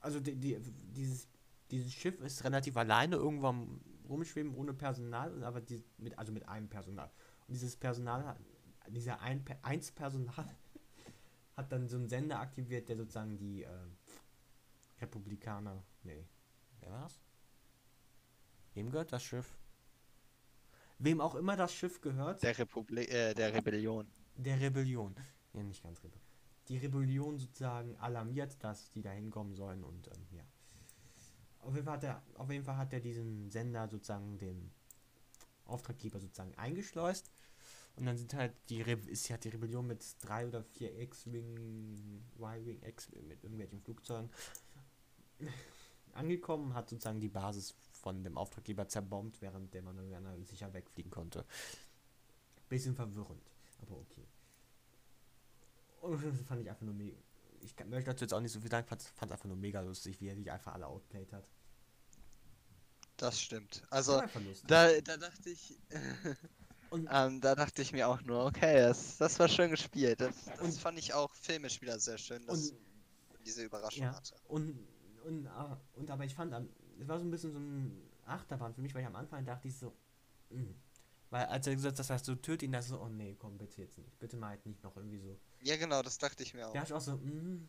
[0.00, 0.58] also die, die,
[0.94, 1.28] dieses,
[1.70, 6.48] dieses Schiff ist relativ alleine irgendwo am rumschweben ohne Personal, aber die, mit, also mit
[6.48, 7.10] einem Personal.
[7.46, 8.40] Und dieses Personal, hat-
[8.88, 10.56] dieser ein, eins Personal
[11.56, 13.68] hat dann so einen Sender aktiviert, der sozusagen die äh,
[15.00, 16.26] Republikaner, nee,
[16.80, 17.20] wer war's?
[18.74, 19.56] Wem gehört das Schiff?
[20.98, 24.06] Wem auch immer das Schiff gehört, Der Republik, äh, der Rebellion.
[24.36, 25.14] der Rebellion.
[25.54, 26.29] Ja, nicht ganz Rebellion.
[26.68, 30.44] Die Rebellion sozusagen alarmiert, dass die da hinkommen sollen und ähm, ja.
[31.60, 34.70] Auf jeden, Fall hat er, auf jeden Fall hat er diesen Sender sozusagen dem
[35.66, 37.30] Auftraggeber sozusagen eingeschleust.
[37.96, 42.24] Und dann sind halt die Re ist ja die Rebellion mit drei oder vier X-Wing,
[42.38, 44.30] Y-Wing, X mit irgendwelchen Flugzeugen
[46.12, 51.44] angekommen, hat sozusagen die Basis von dem Auftraggeber zerbombt, während der Mandalorianer sicher wegfliegen konnte.
[52.68, 53.50] Bisschen verwirrend,
[53.82, 54.26] aber okay.
[56.00, 57.16] Und das fand ich einfach nur mega.
[57.60, 60.20] Ich möchte dazu jetzt auch nicht so viel sagen, fand es einfach nur mega lustig,
[60.20, 61.48] wie er sich einfach alle outplayed hat.
[63.18, 63.82] Das stimmt.
[63.90, 64.22] Also,
[64.66, 65.78] da, da dachte ich,
[66.90, 70.20] Und ähm, da dachte ich mir auch nur, okay, das, das war schön gespielt.
[70.20, 72.78] Das, das fand ich auch filmisch wieder sehr schön, dass und
[73.46, 74.34] diese Überraschung Ja, hatte.
[74.48, 74.76] und,
[75.24, 76.52] und, ah, und aber ich fand,
[76.98, 79.68] es war so ein bisschen so ein Achterbahn für mich, weil ich am Anfang dachte
[79.68, 79.94] ich so,
[80.50, 80.74] mm.
[81.30, 83.56] Weil als er gesagt hat, das heißt so, töt ihn, das so, oh nee, komm,
[83.56, 85.38] bitte jetzt nicht, bitte mal halt nicht noch irgendwie so.
[85.62, 86.72] Ja, genau, das dachte ich mir auch.
[86.72, 87.68] Da ich auch so, mm,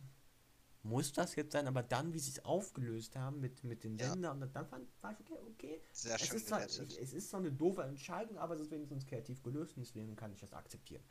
[0.83, 4.09] muss das jetzt sein, aber dann, wie sie es aufgelöst haben mit, mit dem Ja.
[4.09, 7.29] Sender, und dann fand, war ich, okay, okay, Sehr es schön ist, zwar, es ist
[7.29, 10.53] zwar eine doofe Entscheidung, aber es ist wenigstens kreativ gelöst und deswegen kann ich das
[10.53, 11.03] akzeptieren.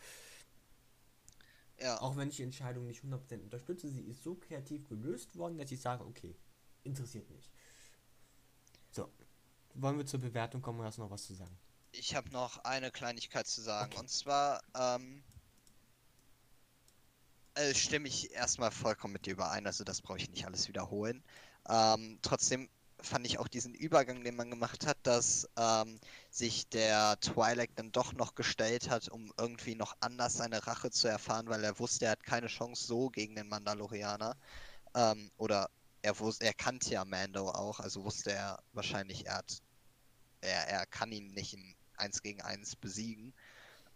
[1.79, 5.57] Ja, Auch wenn ich die Entscheidung nicht 100% unterstütze, sie ist so kreativ gelöst worden,
[5.57, 6.37] dass ich sage, okay,
[6.83, 7.51] interessiert mich.
[8.91, 9.09] So,
[9.75, 11.57] wollen wir zur Bewertung kommen oder hast du noch was zu sagen?
[11.93, 13.93] Ich habe noch eine Kleinigkeit zu sagen.
[13.93, 14.01] Okay.
[14.01, 15.23] Und zwar ähm,
[17.55, 21.23] äh, stimme ich erstmal vollkommen mit dir überein, also das brauche ich nicht alles wiederholen.
[21.69, 22.69] Ähm, trotzdem
[23.03, 25.99] fand ich auch diesen Übergang, den man gemacht hat, dass ähm,
[26.31, 31.09] sich der Twilight dann doch noch gestellt hat, um irgendwie noch anders seine Rache zu
[31.09, 34.37] erfahren, weil er wusste, er hat keine Chance so gegen den Mandalorianer.
[34.95, 35.71] Ähm, oder
[36.03, 39.63] er wusste, er kannte ja Mando auch, also wusste er wahrscheinlich, er hat,
[40.41, 43.33] er, er kann ihn nicht im 1 gegen 1 besiegen.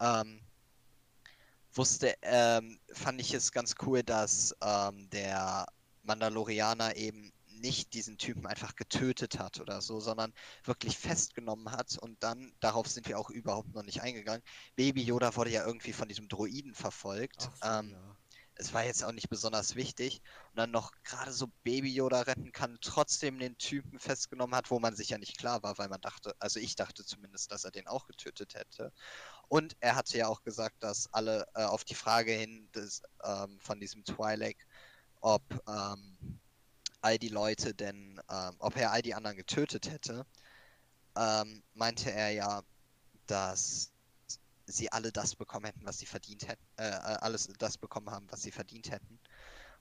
[0.00, 0.40] Ähm,
[1.72, 5.66] wusste, ähm, fand ich es ganz cool, dass ähm, der
[6.02, 10.32] Mandalorianer eben nicht diesen Typen einfach getötet hat oder so, sondern
[10.64, 14.42] wirklich festgenommen hat und dann, darauf sind wir auch überhaupt noch nicht eingegangen,
[14.76, 17.48] Baby Yoda wurde ja irgendwie von diesem Droiden verfolgt.
[17.50, 18.16] Ach so, ähm, ja.
[18.56, 20.22] Es war jetzt auch nicht besonders wichtig.
[20.50, 24.78] Und dann noch gerade so Baby Yoda retten kann, trotzdem den Typen festgenommen hat, wo
[24.78, 27.70] man sich ja nicht klar war, weil man dachte, also ich dachte zumindest, dass er
[27.70, 28.92] den auch getötet hätte.
[29.48, 33.58] Und er hatte ja auch gesagt, dass alle äh, auf die Frage hin des, ähm,
[33.60, 34.56] von diesem Twi'lek,
[35.20, 36.40] ob ähm,
[37.00, 40.26] all die Leute denn, ähm, ob er all die anderen getötet hätte,
[41.16, 42.62] ähm, meinte er ja,
[43.26, 43.93] dass
[44.66, 48.26] sie alle das bekommen hätten, was sie verdient hätten, äh, äh, alles das bekommen haben,
[48.30, 49.18] was sie verdient hätten.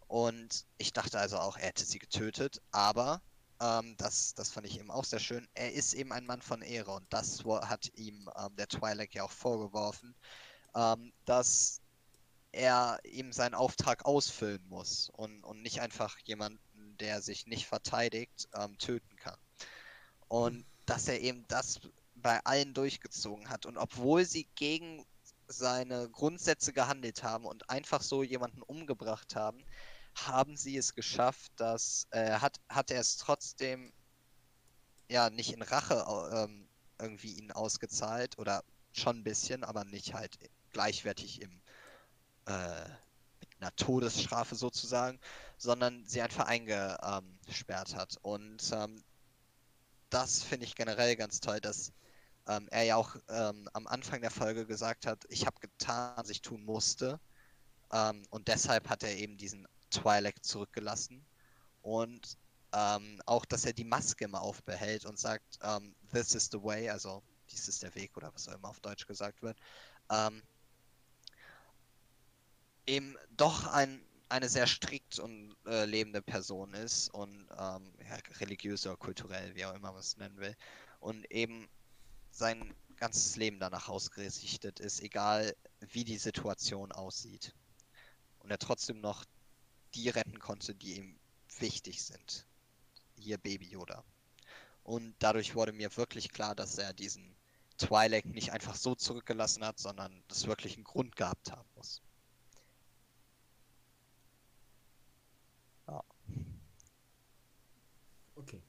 [0.07, 3.21] Und ich dachte also auch, er hätte sie getötet, aber
[3.61, 5.47] ähm, das, das fand ich eben auch sehr schön.
[5.53, 9.23] Er ist eben ein Mann von Ehre und das hat ihm ähm, der Twilight ja
[9.23, 10.15] auch vorgeworfen,
[10.75, 11.81] ähm, dass
[12.51, 16.59] er eben seinen Auftrag ausfüllen muss und, und nicht einfach jemanden,
[16.99, 19.37] der sich nicht verteidigt, ähm, töten kann.
[20.27, 21.79] Und dass er eben das
[22.23, 23.67] bei allen durchgezogen hat.
[23.67, 25.05] Und obwohl sie gegen
[25.47, 29.63] seine Grundsätze gehandelt haben und einfach so jemanden umgebracht haben,
[30.15, 33.93] haben sie es geschafft, dass äh, hat, hat er es trotzdem
[35.09, 36.67] ja nicht in Rache ähm,
[36.99, 38.63] irgendwie ihnen ausgezahlt oder
[38.93, 40.37] schon ein bisschen, aber nicht halt
[40.71, 41.61] gleichwertig im
[42.45, 42.89] äh,
[43.39, 45.19] mit einer Todesstrafe sozusagen,
[45.57, 48.17] sondern sie einfach eingesperrt hat.
[48.21, 49.03] Und ähm,
[50.09, 51.91] das finde ich generell ganz toll, dass
[52.47, 56.29] ähm, er ja auch ähm, am Anfang der Folge gesagt hat, ich habe getan, was
[56.29, 57.19] ich tun musste.
[57.91, 61.25] Ähm, und deshalb hat er eben diesen Twi'lek zurückgelassen.
[61.81, 62.37] Und
[62.73, 66.89] ähm, auch, dass er die Maske immer aufbehält und sagt, ähm, this is the way,
[66.89, 67.21] also
[67.51, 69.57] dies ist der Weg oder was auch immer auf Deutsch gesagt wird.
[70.09, 70.41] Ähm,
[72.87, 77.79] eben doch ein, eine sehr strikt und äh, lebende Person ist und ja,
[78.39, 80.55] religiös oder kulturell, wie auch immer man es nennen will.
[80.99, 81.69] Und eben
[82.33, 87.53] sein ganzes Leben danach ausgerichtet ist, egal wie die Situation aussieht.
[88.39, 89.25] Und er trotzdem noch
[89.93, 91.19] die retten konnte, die ihm
[91.59, 92.47] wichtig sind.
[93.15, 94.03] Hier Baby Yoda.
[94.83, 97.35] Und dadurch wurde mir wirklich klar, dass er diesen
[97.79, 102.01] Twi'lek nicht einfach so zurückgelassen hat, sondern das wirklich einen Grund gehabt haben muss.
[108.35, 108.61] Okay.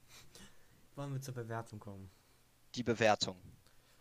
[0.95, 2.09] Wollen wir zur Bewertung kommen?
[2.75, 3.37] Die Bewertung.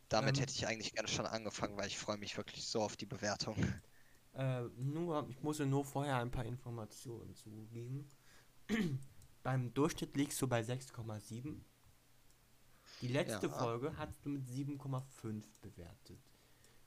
[0.08, 0.42] Damit Ähm.
[0.42, 3.56] hätte ich eigentlich gerne schon angefangen, weil ich freue mich wirklich so auf die Bewertung.
[4.34, 8.08] Äh, nur, ich muss dir nur vorher ein paar Informationen zugeben.
[9.42, 11.60] Beim Durchschnitt liegst du bei 6,7.
[13.00, 13.52] Die letzte Ja.
[13.52, 16.20] Folge hast du mit 7,5 bewertet.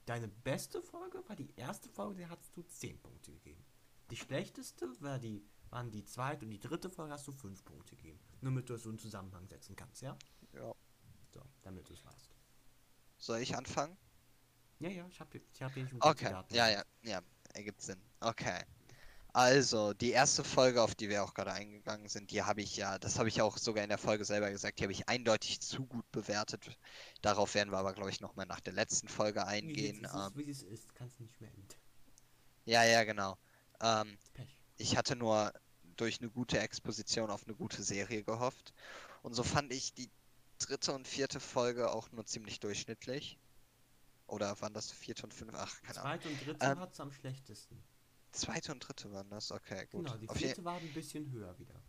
[0.06, 3.64] Deine beste Folge war die erste Folge, der hast du 10 Punkte gegeben.
[4.10, 7.94] Die schlechteste war die, waren die zweite und die dritte Folge hast du 5 Punkte
[7.96, 8.18] gegeben.
[8.40, 10.16] Nur damit du es so einen Zusammenhang setzen kannst, ja?
[10.52, 10.74] Ja.
[11.32, 12.27] So, damit du es weißt.
[13.18, 13.96] Soll ich anfangen?
[14.80, 16.54] Ja, ja, ich habe ich hab hier schon Okay, Daten.
[16.54, 17.20] ja, ja, ja,
[17.54, 18.00] ergibt Sinn.
[18.20, 18.62] Okay.
[19.32, 22.98] Also, die erste Folge, auf die wir auch gerade eingegangen sind, die habe ich ja,
[22.98, 25.86] das habe ich auch sogar in der Folge selber gesagt, die habe ich eindeutig zu
[25.86, 26.76] gut bewertet.
[27.22, 30.00] Darauf werden wir aber, glaube ich, nochmal nach der letzten Folge Wie eingehen.
[30.00, 31.78] es Ähm, ist, wie es ist, kannst nicht mehr ändern.
[32.64, 33.36] ja, ja, genau.
[33.80, 34.18] Ähm,
[34.78, 35.52] ich hatte nur
[35.96, 38.72] durch eine gute Exposition auf eine gute Serie gehofft.
[39.22, 40.10] Und so fand ich die
[40.58, 43.38] dritte und vierte Folge auch nur ziemlich durchschnittlich.
[44.26, 45.58] Oder waren das vierte und fünfte?
[45.58, 46.20] Ach, keine Ahnung.
[46.20, 47.82] Zweite und dritte Ähm, hat's am schlechtesten.
[48.32, 50.04] Zweite und dritte waren das, okay, gut.
[50.06, 51.80] Genau, die vierte war ein bisschen höher wieder.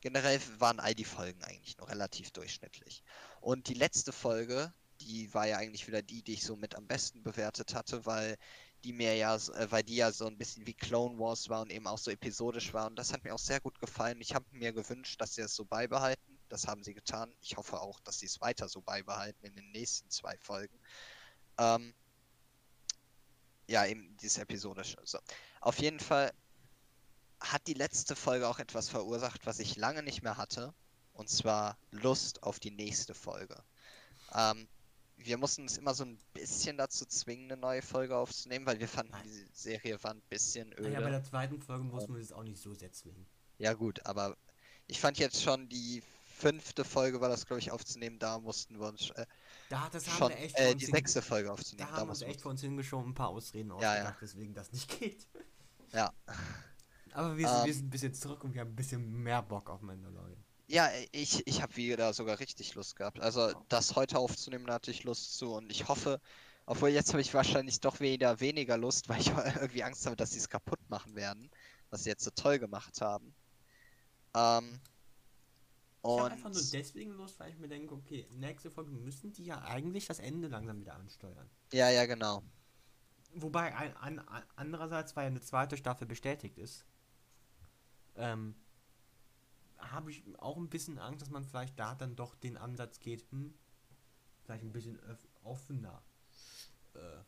[0.00, 3.02] generell waren all die Folgen eigentlich nur relativ durchschnittlich.
[3.40, 6.86] Und die letzte Folge, die war ja eigentlich wieder die, die ich so mit am
[6.86, 8.36] besten bewertet hatte, weil
[8.84, 11.70] die mir ja, äh, weil die ja so ein bisschen wie Clone Wars war und
[11.72, 12.86] eben auch so episodisch war.
[12.86, 14.20] Und das hat mir auch sehr gut gefallen.
[14.20, 16.23] Ich habe mir gewünscht, dass sie es so beibehalten.
[16.54, 17.34] Das haben sie getan.
[17.40, 20.78] Ich hoffe auch, dass sie es weiter so beibehalten in den nächsten zwei Folgen.
[21.58, 21.92] Ähm,
[23.66, 24.98] ja, eben dieses episodische.
[25.02, 25.18] So.
[25.60, 26.32] Auf jeden Fall
[27.40, 30.72] hat die letzte Folge auch etwas verursacht, was ich lange nicht mehr hatte.
[31.12, 33.60] Und zwar Lust auf die nächste Folge.
[34.32, 34.68] Ähm,
[35.16, 38.88] wir mussten uns immer so ein bisschen dazu zwingen, eine neue Folge aufzunehmen, weil wir
[38.88, 40.82] fanden, die Serie war ein bisschen öde.
[40.82, 43.26] Naja, bei der zweiten Folge mussten wir es auch nicht so sehr zwingen.
[43.58, 44.36] Ja gut, aber
[44.86, 46.02] ich fand jetzt schon die
[46.34, 48.18] fünfte Folge war das, glaube ich, aufzunehmen.
[48.18, 49.26] Da mussten wir uns äh,
[49.68, 51.88] Da, das haben schon wir echt äh, die sechste Folge Da aufzunehmen.
[51.90, 53.90] Da, haben wir echt vor uns hingeschoben, ein paar Ausreden Ja, ja.
[53.92, 55.26] ausgedacht, weswegen das nicht geht.
[55.92, 56.12] Ja.
[57.12, 57.72] Aber wir sind, wir Ähm.
[57.72, 60.42] sind ein bisschen zurück und wir haben ein bisschen mehr Bock auf Mandalorian.
[60.66, 63.20] Ja, ich, ich habe wieder sogar richtig Lust gehabt.
[63.20, 66.20] Also das heute aufzunehmen, da hatte ich Lust zu und ich hoffe,
[66.66, 70.32] obwohl jetzt habe ich wahrscheinlich doch wieder weniger Lust, weil ich irgendwie Angst habe, dass
[70.32, 71.50] sie es kaputt machen werden,
[71.90, 73.34] was sie jetzt so toll gemacht haben.
[74.34, 74.80] Ähm,
[76.04, 79.32] Ich habe einfach nur und deswegen Lust, weil ich mir denke, okay, nächste Folge müssen
[79.32, 81.48] die ja eigentlich das Ende langsam wieder ansteuern.
[81.72, 82.42] ja, ja, genau.
[83.34, 86.84] Wobei ein, an, an, andererseits, weil eine zweite Staffel bestätigt ist,
[88.16, 88.54] ähm,
[89.78, 93.24] habe ich auch ein bisschen Angst, dass man vielleicht da dann doch den Ansatz geht,
[93.30, 93.54] hm,
[94.42, 95.00] vielleicht ein bisschen
[95.42, 96.02] offener
[96.94, 97.22] äh,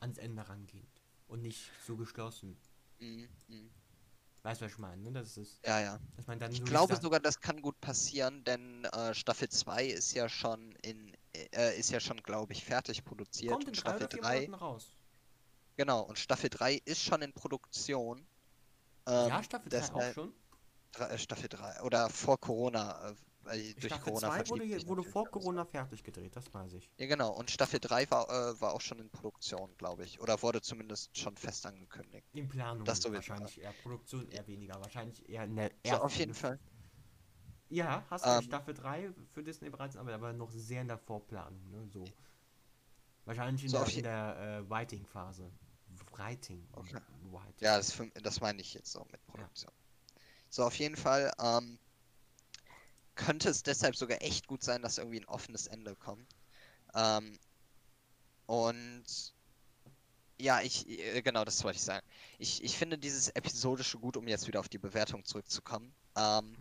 [0.00, 2.56] ans Ende rangeht und nicht so geschlossen.
[2.98, 3.70] Mhm, mhm.
[4.42, 5.02] Weißt du, was ich meine?
[5.02, 5.12] Ne?
[5.12, 5.98] Das ist, Ja, ja.
[6.16, 9.84] dass man dann Ich so glaube sogar, das kann gut passieren, denn äh, Staffel 2
[9.86, 13.52] ist ja schon in äh, ist ja schon, glaube ich, fertig produziert.
[13.52, 14.96] kommt in Staffel oder vier 3, Monaten raus.
[15.76, 18.26] genau, und Staffel 3 ist schon in Produktion.
[19.06, 20.34] Ähm, ja, Staffel 3 auch schon.
[20.98, 23.14] Äh, Staffel 3 oder vor Corona, äh,
[23.44, 25.24] weil durch Corona 2 wurde, sich wurde vor.
[25.30, 26.90] Corona fertig gedreht, das weiß ich.
[26.98, 30.40] Ja, genau, und Staffel 3 war, äh, war auch schon in Produktion, glaube ich, oder
[30.42, 32.26] wurde zumindest schon fest angekündigt.
[32.34, 36.16] In Planung Das sowieso, wahrscheinlich eher Produktion eher weniger, wahrscheinlich eher in der So, auf
[36.16, 36.58] jeden Fall.
[37.68, 40.98] Ja, hast du Ähm, Staffel 3 für Disney bereits, aber aber noch sehr in der
[40.98, 41.88] Vorplanung, ne?
[41.88, 42.04] So.
[43.24, 44.36] Wahrscheinlich in So, der, in der
[44.66, 45.50] äh, Writing-Phase.
[46.16, 46.68] Writing.
[46.72, 46.96] Okay.
[47.30, 47.54] Writing.
[47.60, 49.72] Ja, das, das meine ich jetzt so mit Produktion.
[50.50, 51.78] So, auf jeden Fall ähm,
[53.14, 56.34] könnte es deshalb sogar echt gut sein, dass irgendwie ein offenes Ende kommt.
[56.94, 57.38] Ähm,
[58.46, 59.34] und
[60.38, 62.06] ja, ich, äh, genau, das wollte ich sagen.
[62.38, 65.94] Ich, ich finde dieses Episodische gut, um jetzt wieder auf die Bewertung zurückzukommen.
[66.16, 66.56] Ähm,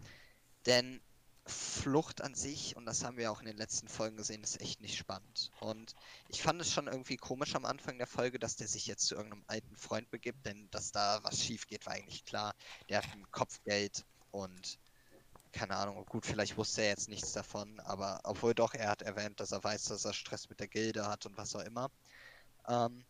[0.65, 1.01] denn
[1.47, 4.81] Flucht an sich, und das haben wir auch in den letzten Folgen gesehen, ist echt
[4.81, 5.49] nicht spannend.
[5.59, 5.95] Und
[6.29, 9.15] ich fand es schon irgendwie komisch am Anfang der Folge, dass der sich jetzt zu
[9.15, 12.53] irgendeinem alten Freund begibt, denn dass da was schief geht, war eigentlich klar.
[12.89, 14.77] Der hat ein Kopfgeld und
[15.51, 19.39] keine Ahnung, gut, vielleicht wusste er jetzt nichts davon, aber obwohl doch, er hat erwähnt,
[19.39, 21.89] dass er weiß, dass er Stress mit der Gilde hat und was auch immer.
[22.67, 23.05] Ähm,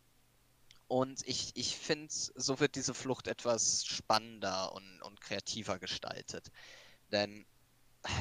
[0.88, 6.50] und ich, ich finde, so wird diese Flucht etwas spannender und, und kreativer gestaltet.
[7.10, 7.46] Denn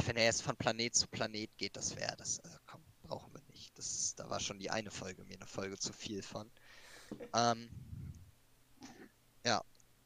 [0.06, 3.42] wenn er jetzt von Planet zu Planet geht, das wäre das, äh, komm, brauchen wir
[3.50, 3.78] nicht.
[3.78, 6.50] Das, da war schon die eine Folge mir eine Folge zu viel von.
[7.34, 7.70] Ähm,
[9.46, 9.62] ja,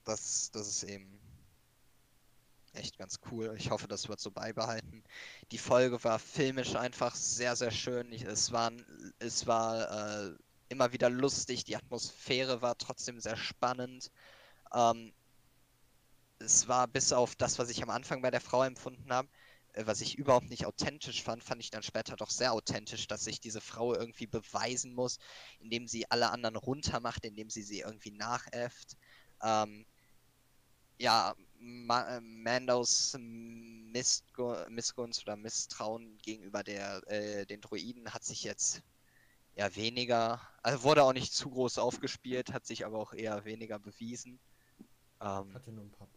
[0.05, 1.19] das, das ist eben
[2.75, 3.55] echt ganz cool.
[3.57, 5.03] Ich hoffe, das wird so beibehalten.
[5.51, 8.11] Die Folge war filmisch einfach sehr, sehr schön.
[8.11, 8.71] Es war,
[9.19, 10.35] es war äh,
[10.69, 11.63] immer wieder lustig.
[11.65, 14.11] Die Atmosphäre war trotzdem sehr spannend.
[14.73, 15.13] Ähm,
[16.39, 19.29] es war bis auf das, was ich am Anfang bei der Frau empfunden habe,
[19.73, 23.23] äh, was ich überhaupt nicht authentisch fand, fand ich dann später doch sehr authentisch, dass
[23.23, 25.17] sich diese Frau irgendwie beweisen muss,
[25.59, 28.97] indem sie alle anderen runtermacht, indem sie sie irgendwie nachäfft.
[29.41, 29.85] Ähm,
[30.97, 38.43] ja, Ma äh, Mandos Missgu Missgunst oder Misstrauen gegenüber der, äh, den Droiden hat sich
[38.43, 38.81] jetzt
[39.55, 43.79] eher weniger, also wurde auch nicht zu groß aufgespielt, hat sich aber auch eher weniger
[43.79, 44.39] bewiesen.
[45.21, 46.07] Ähm, Hatte nur ein paar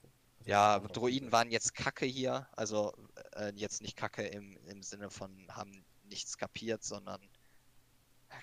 [0.40, 2.48] also ja, Droiden waren jetzt Kacke hier.
[2.52, 2.94] Also
[3.34, 7.37] äh, jetzt nicht Kacke im, im Sinne von haben nichts kapiert, sondern ja,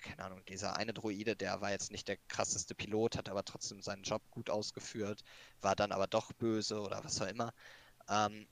[0.01, 3.81] keine Ahnung, dieser eine Droide, der war jetzt nicht der krasseste Pilot, hat aber trotzdem
[3.81, 5.23] seinen Job gut ausgeführt,
[5.61, 7.53] war dann aber doch böse oder was auch immer.
[8.09, 8.47] Ähm,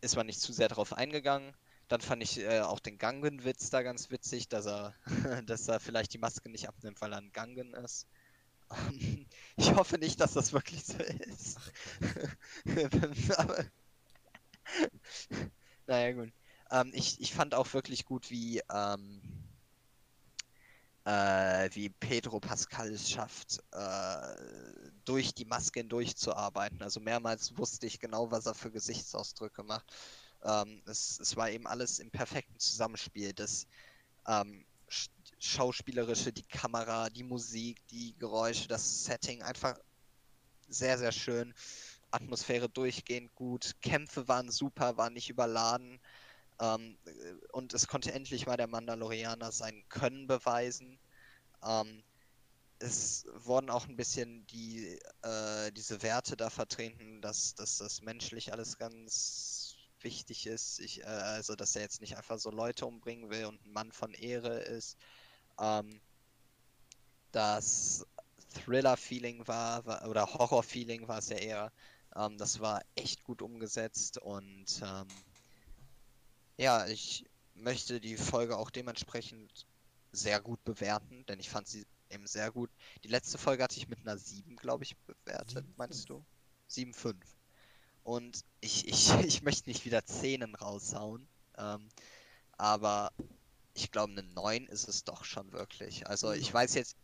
[0.00, 1.54] ist man nicht zu sehr darauf eingegangen.
[1.88, 4.94] Dann fand ich äh, auch den Gangen-Witz da ganz witzig, dass er,
[5.46, 8.06] dass er vielleicht die Maske nicht abnimmt, weil er ein Gangen ist.
[9.56, 11.58] ich hoffe nicht, dass das wirklich so ist.
[13.38, 13.64] Aber
[15.86, 16.32] naja, gut.
[16.70, 19.22] Ähm, ich, ich fand auch wirklich gut, wie, ähm,
[21.06, 26.82] äh, wie Pedro Pascal es schafft, äh, durch die Maske hindurchzuarbeiten.
[26.82, 29.86] Also mehrmals wusste ich genau, was er für Gesichtsausdrücke macht.
[30.44, 33.34] Ähm, es, es war eben alles im perfekten Zusammenspiel.
[33.34, 33.66] Das
[34.28, 39.78] ähm, Sch- Schauspielerische, die Kamera, die Musik, die Geräusche, das Setting, einfach
[40.68, 41.54] sehr, sehr schön.
[42.10, 43.72] Atmosphäre durchgehend gut.
[43.82, 46.00] Kämpfe waren super, waren nicht überladen.
[46.60, 50.98] Ähm, äh, und es konnte endlich mal der Mandalorianer sein Können beweisen.
[51.64, 52.02] Ähm,
[52.78, 58.52] es wurden auch ein bisschen die, äh, diese Werte da vertreten, dass, dass das menschlich
[58.52, 60.78] alles ganz wichtig ist.
[60.80, 63.92] Ich, äh, also, dass er jetzt nicht einfach so Leute umbringen will und ein Mann
[63.92, 64.96] von Ehre ist.
[65.60, 66.00] Ähm,
[67.32, 68.06] das
[68.54, 71.72] Thriller-Feeling war, war, oder Horror-Feeling war es ja eher.
[72.14, 75.08] Ähm, das war echt gut umgesetzt und ähm,
[76.56, 79.66] ja, ich möchte die Folge auch dementsprechend
[80.12, 82.70] sehr gut bewerten, denn ich fand sie eben sehr gut.
[83.04, 85.72] Die letzte Folge hatte ich mit einer 7, glaube ich, bewertet, 7,5.
[85.76, 86.24] meinst du?
[86.70, 87.16] 7,5.
[88.04, 91.28] Und ich, ich, ich möchte nicht wieder Zähnen raushauen,
[91.58, 91.88] ähm,
[92.52, 93.12] aber
[93.74, 96.06] ich glaube, eine 9 ist es doch schon wirklich.
[96.06, 96.96] Also ich weiß jetzt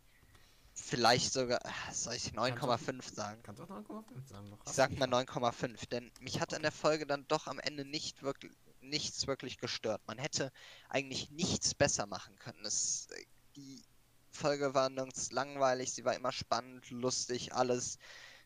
[0.73, 1.59] vielleicht sogar,
[1.91, 3.43] soll ich Kannst auch- 9,5 sagen?
[3.43, 4.49] Kannst auch 9,5 sagen.
[4.49, 7.85] Noch Ich sag mal 9,5, denn mich hat an der Folge dann doch am Ende
[7.85, 8.51] nicht wirklich
[8.83, 10.01] nichts wirklich gestört.
[10.07, 10.51] Man hätte
[10.89, 12.63] eigentlich nichts besser machen können.
[12.65, 13.25] Es, äh,
[13.55, 13.83] die
[14.31, 17.97] Folge war nirgends langweilig, sie war immer spannend, lustig, alles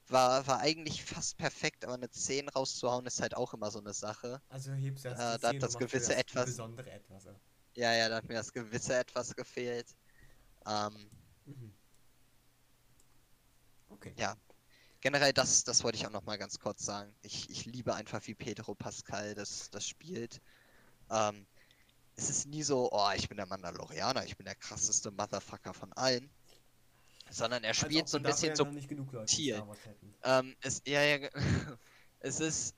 [0.07, 3.93] war, war eigentlich fast perfekt, aber eine 10 rauszuhauen ist halt auch immer so eine
[3.93, 4.41] Sache.
[4.49, 7.25] Also hebst du Äh, da hat 10 das gewisse Etwas- besondere Etwas.
[7.25, 7.39] Ja.
[7.75, 9.87] Ja, ja, da hat mir das gewisse etwas gefehlt.
[10.65, 11.09] Ähm,
[11.45, 11.73] Mhm.
[13.89, 14.13] Okay.
[14.17, 14.35] Ja.
[15.07, 17.15] Generell, das, das wollte ich auch noch mal ganz kurz sagen.
[17.21, 20.41] Ich, ich liebe einfach, wie Pedro Pascal das, das spielt.
[21.09, 21.45] Ähm,
[22.17, 25.93] es ist nie so, oh, ich bin der Mandalorianer, ich bin der krasseste Motherfucker von
[25.93, 26.29] allen.
[27.29, 30.03] Sondern er spielt ob so ein bisschen so noch nicht genug Leute in subtil.
[30.23, 31.29] Ähm, es, ja, ja,
[32.19, 32.75] es ist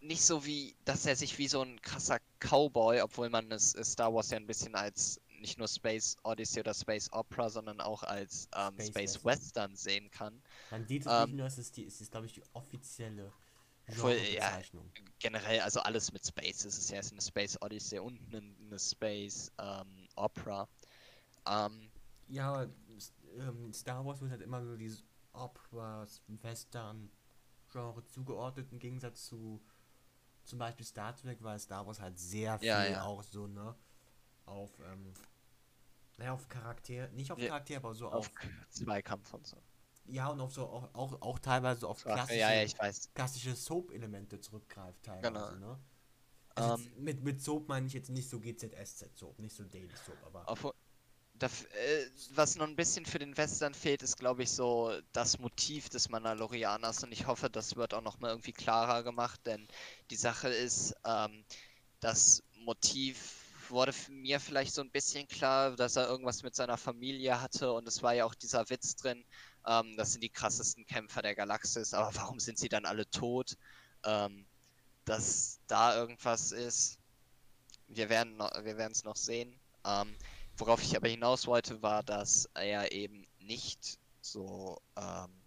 [0.00, 4.14] nicht so wie, dass er sich wie so ein krasser Cowboy, obwohl man es Star
[4.14, 8.48] Wars ja ein bisschen als nicht nur Space Odyssey oder Space Opera, sondern auch als
[8.56, 9.24] ähm, Space Space, Western.
[9.24, 10.42] Western sehen kann.
[10.70, 10.72] Es
[11.06, 13.32] Ähm, nicht nur, es ist, die, es ist glaube ich, die offizielle
[13.86, 14.60] Obwohl, ja.
[15.18, 16.64] Generell, also alles mit Space.
[16.64, 20.68] Es ist ja erst eine Space Odyssey und eine, eine Space ähm, Opera.
[21.46, 21.92] Ähm,
[22.28, 22.64] Ja,
[23.38, 27.10] ähm, Star Wars wird halt immer so dieses Opera, Western
[27.70, 29.62] Genre zugeordnet im Gegensatz zu
[30.44, 33.02] zum Beispiel Star Trek, weil Star Wars halt sehr viel Ja, ja.
[33.02, 33.76] auch so, ne,
[34.46, 35.16] auf, ähm,
[36.16, 38.30] naja, auf Charakter, nicht auf Ja, Charakter, aber so auf auf,
[38.70, 39.62] Zweikampf und so.
[40.06, 43.08] ja, und auf so, auch, auch, auch teilweise auf klassische, ja, ja, ich weiß.
[43.14, 45.56] klassische Soap-Elemente zurückgreift teilweise, Genau.
[45.56, 45.78] ne.
[46.54, 49.96] Also Ähm, jetzt, mit, mit Soap meine ich jetzt nicht so GZSZ-Soap, nicht so Daily
[49.96, 50.66] Soap, aber Auf,
[51.38, 55.38] daf- äh, was noch ein bisschen für den Western fehlt, ist, glaube ich, so das
[55.38, 57.04] Motiv des Mandalorianers.
[57.04, 59.68] Und ich hoffe, das wird auch noch mal irgendwie klarer gemacht, denn
[60.10, 61.44] die Sache ist, ähm,
[62.00, 63.41] das Motiv
[63.72, 67.72] wurde mir vielleicht so ein bisschen klar, dass er irgendwas mit seiner Familie hatte.
[67.72, 69.24] Und es war ja auch dieser Witz drin,
[69.66, 71.94] ähm, das sind die krassesten Kämpfer der Galaxis.
[71.94, 73.56] Aber warum sind sie dann alle tot?
[74.04, 74.46] Ähm,
[75.04, 76.98] dass da irgendwas ist.
[77.88, 79.58] Wir werden wir es noch sehen.
[79.84, 80.14] Ähm,
[80.56, 85.41] worauf ich aber hinaus wollte, war, dass er eben nicht so ähm,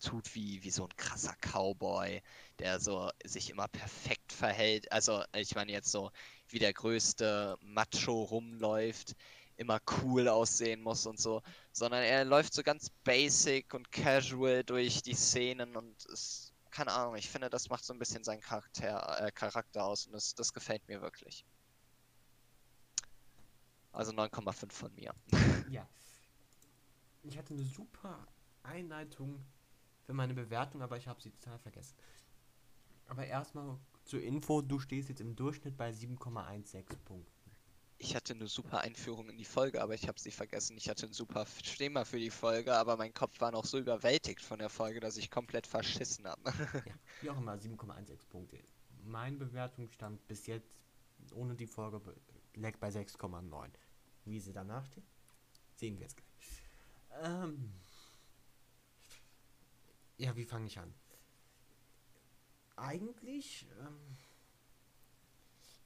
[0.00, 2.22] tut wie, wie so ein krasser Cowboy,
[2.58, 4.90] der so sich immer perfekt verhält.
[4.92, 6.10] Also ich meine jetzt so,
[6.48, 9.14] wie der größte Macho rumläuft,
[9.56, 11.42] immer cool aussehen muss und so,
[11.72, 17.16] sondern er läuft so ganz basic und casual durch die Szenen und es, keine Ahnung,
[17.16, 20.54] ich finde, das macht so ein bisschen seinen Charakter, äh, Charakter aus und das, das
[20.54, 21.44] gefällt mir wirklich.
[23.92, 25.14] Also 9,5 von mir.
[25.68, 25.86] Ja.
[27.22, 28.26] Ich hatte eine super
[28.62, 29.44] Einleitung
[30.10, 31.94] für meine Bewertung, aber ich habe sie total vergessen.
[33.06, 37.26] Aber erstmal zur Info, du stehst jetzt im Durchschnitt bei 7,16 Punkten.
[37.98, 40.76] Ich hatte eine super Einführung in die Folge, aber ich habe sie vergessen.
[40.76, 41.46] Ich hatte ein super
[41.76, 45.16] Thema für die Folge, aber mein Kopf war noch so überwältigt von der Folge, dass
[45.16, 46.42] ich komplett verschissen habe.
[46.86, 48.58] Ja, wie auch immer, 7,16 Punkte.
[49.04, 50.74] Meine Bewertung stand bis jetzt
[51.34, 52.00] ohne die Folge
[52.56, 53.68] lag bei 6,9.
[54.24, 55.04] Wie sie danach steht,
[55.76, 56.62] sehen wir jetzt gleich.
[57.22, 57.70] Ähm,
[60.20, 60.92] ja, wie fange ich an?
[62.76, 64.16] Eigentlich, ähm,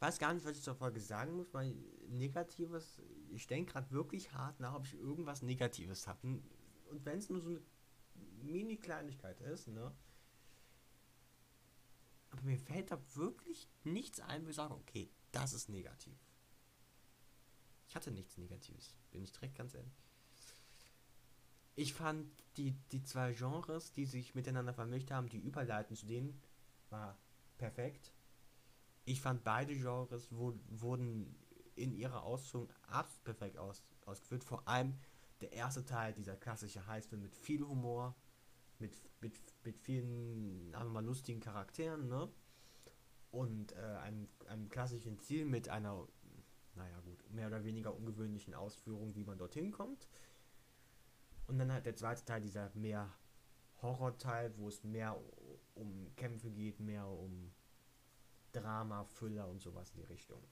[0.00, 1.74] weiß gar nicht, was ich zur Folge sagen muss, weil
[2.08, 6.26] Negatives, ich denke gerade wirklich hart nach, ob ich irgendwas Negatives habe.
[6.26, 7.62] Und wenn es nur so eine
[8.42, 9.94] Mini-Kleinigkeit ist, ne?
[12.30, 16.18] Aber mir fällt da wirklich nichts ein, wo ich sage, okay, das ist negativ.
[17.88, 20.03] Ich hatte nichts Negatives, bin ich direkt ganz ehrlich.
[21.76, 26.40] Ich fand die, die zwei Genres, die sich miteinander vermischt haben, die überleiten zu denen,
[26.90, 27.18] war
[27.58, 28.12] perfekt.
[29.04, 31.34] Ich fand beide Genres wo, wurden
[31.74, 34.44] in ihrer Ausführung absolut perfekt aus, ausgeführt.
[34.44, 34.94] Vor allem
[35.40, 38.14] der erste Teil, dieser klassische Heißfilm mit viel Humor,
[38.78, 42.28] mit, mit, mit vielen, sagen mal, lustigen Charakteren, ne?
[43.30, 46.06] Und äh, einem, einem klassischen Ziel mit einer,
[46.76, 50.06] naja gut, mehr oder weniger ungewöhnlichen Ausführung, wie man dorthin kommt.
[51.46, 53.12] Und dann halt der zweite Teil, dieser mehr
[53.82, 55.20] Horror-Teil, wo es mehr
[55.74, 57.52] um Kämpfe geht, mehr um
[58.52, 60.42] Drama, Füller und sowas in die Richtung.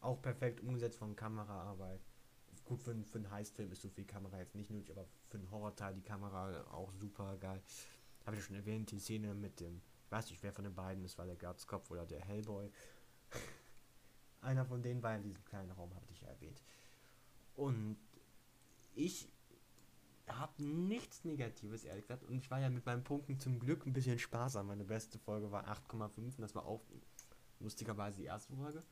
[0.00, 2.00] Auch perfekt umgesetzt von Kameraarbeit.
[2.64, 5.50] Gut, für, für einen Heistfilm ist so viel Kamera jetzt nicht nötig, aber für einen
[5.50, 7.62] Horrorteil die Kamera auch super geil.
[8.24, 9.80] Habe ich schon erwähnt, die Szene mit dem,
[10.10, 12.70] weiß nicht, wer von den beiden es war, der Glatzkopf oder der Hellboy.
[14.40, 16.62] Einer von denen war in diesem kleinen Raum, habe ich ja erwähnt.
[17.54, 17.96] Und
[18.94, 19.31] ich
[20.28, 22.24] habe nichts Negatives, ehrlich gesagt.
[22.24, 24.66] Und ich war ja mit meinen Punkten zum Glück ein bisschen sparsam.
[24.68, 26.82] Meine beste Folge war 8,5 und das war auch
[27.60, 28.82] lustigerweise die erste Folge.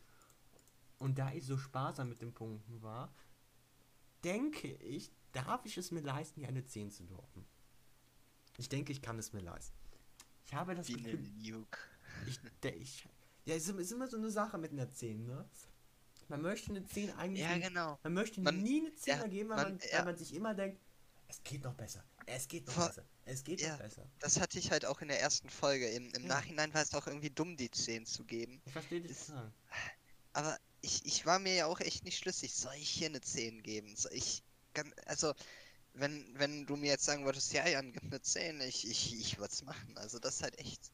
[0.98, 3.12] Und da ich so sparsam mit den Punkten war,
[4.24, 7.44] denke ich, darf ich es mir leisten, hier eine 10 zu droppen.
[8.58, 9.76] Ich denke, ich kann es mir leisten.
[10.44, 11.66] Ich habe das eine Gefühl,
[12.26, 13.08] ich, der, ich,
[13.46, 15.48] ja, es ist, immer so eine Sache mit einer 10, ne?
[16.28, 17.98] Man möchte eine 10 eigentlich, Ja, genau.
[18.02, 19.98] man möchte Man- nie eine 10 ja, geben, weil man- man, ja.
[19.98, 20.80] weil man sich immer denkt,
[21.30, 23.70] es geht noch besser, es geht noch Vor- besser, es geht ja.
[23.72, 24.06] noch besser.
[24.18, 25.88] Das hatte ich halt auch in der ersten Folge.
[25.88, 26.28] Im, im Ja.
[26.28, 28.60] Nachhinein war es auch irgendwie dumm, die 10 zu geben.
[28.66, 29.32] Ich verstehe dich Ist-.
[30.32, 32.54] Aber ich, ich war mir ja auch echt nicht schlüssig.
[32.54, 33.94] Soll ich hier eine 10 geben?
[33.96, 34.42] Soll ich.
[35.06, 35.34] Also,
[35.94, 39.38] wenn, wenn du mir jetzt sagen würdest, ja, Jan, gib eine 10, ich, ich, ich
[39.38, 39.96] würde es machen.
[39.98, 40.90] Also, das ist halt echt.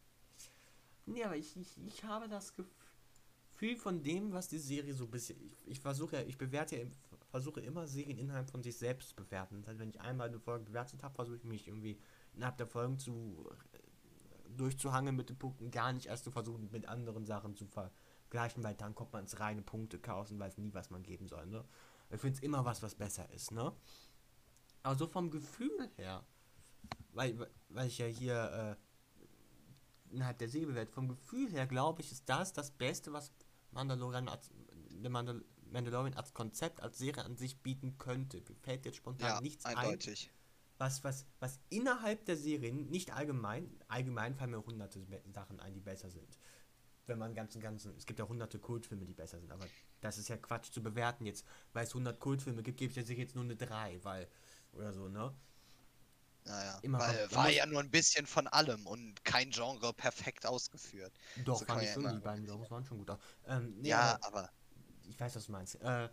[1.07, 5.11] Nee, aber ich, ich, ich habe das Gefühl von dem, was die Serie so ein
[5.11, 5.39] bisschen.
[5.53, 6.85] Ich, ich versuche ja, ich bewerte ja,
[7.29, 9.61] versuche immer Serien innerhalb von sich selbst zu bewerten.
[9.61, 11.99] Das heißt, wenn ich einmal eine Folge bewertet habe, versuche ich mich irgendwie
[12.35, 13.79] innerhalb der Folgen zu äh,
[14.57, 18.75] durchzuhangeln mit den Punkten, gar nicht erst zu versuchen, mit anderen Sachen zu vergleichen, weil
[18.75, 21.65] dann kommt man ins reine Punkte-Chaos und weiß nie, was man geben soll, ne?
[22.11, 23.73] Ich finde es immer was, was besser ist, ne?
[24.83, 26.25] Aber so vom Gefühl her,
[27.13, 32.13] weil, weil ich ja hier äh, innerhalb der Serie bewerte, vom Gefühl her glaube ich,
[32.13, 33.33] ist das das Beste, was
[33.73, 34.51] Mandalorian als,
[34.91, 35.45] der Mandal
[35.77, 38.39] Mandalorian als Konzept, als Serie an sich bieten könnte.
[38.49, 40.31] Mir fällt jetzt spontan Ja, nichts ein, eindeutig.
[40.79, 45.01] was, was, was innerhalb der Serien, nicht allgemein, allgemein fallen mir hunderte
[45.33, 46.39] Sachen ein, die besser sind.
[47.07, 49.67] Wenn man ganzen, ganzen, es gibt ja hunderte Kultfilme, die besser sind, aber
[50.01, 51.47] das ist ja Quatsch zu bewerten jetzt.
[51.73, 54.29] Weil es 100 Kultfilme gibt, gebe ich Serie jetzt nur eine 3, weil,
[54.73, 55.35] oder so, ne?
[56.45, 59.93] Naja, Immer weil kommt- war muss- ja nur ein bisschen von allem und kein Genre
[59.93, 61.13] perfekt ausgeführt.
[61.37, 63.17] Doch, So fand ich ja schon, immer die beiden Genres waren schon gut.
[63.47, 64.51] Ähm, nee, ja, aber aber
[65.09, 65.81] ich weiß, was du meinst.
[65.83, 66.09] Äh,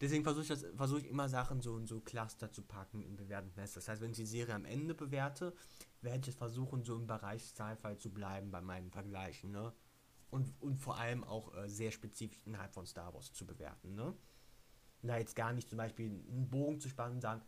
[0.00, 3.52] deswegen versuche ich, versuche ich immer Sachen so in so Cluster zu packen im bewährten
[3.56, 3.76] Nest.
[3.76, 5.54] Das heißt, wenn ich die Serie am Ende bewerte,
[6.00, 9.72] werde ich es versuchen, so im Bereich Sci-Fi zu bleiben bei meinen Vergleichen, ne?
[10.30, 14.14] Und, und vor allem auch äh, sehr spezifisch innerhalb von Star Wars zu bewerten, ne?
[15.02, 17.42] Und Da jetzt gar nicht zum Beispiel einen Bogen zu spannen und sagen,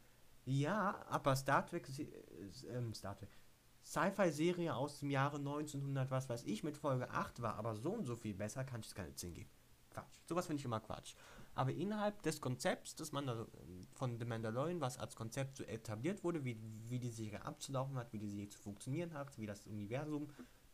[0.44, 3.30] ja, aber Star Trek, äh, Star Trek,
[3.84, 8.04] Sci-Fi-Serie aus dem Jahre 1900, was weiß ich, mit Folge 8 war, aber so und
[8.04, 9.50] so viel besser, kann ich es keine 10 geben.
[9.94, 10.20] Quatsch.
[10.26, 11.14] Sowas finde ich immer Quatsch.
[11.54, 13.46] Aber innerhalb des Konzepts des Mandal
[13.94, 18.12] von The Mandalorian, was als Konzept so etabliert wurde, wie, wie die Serie abzulaufen hat,
[18.12, 20.28] wie die Serie zu funktionieren hat, wie das Universum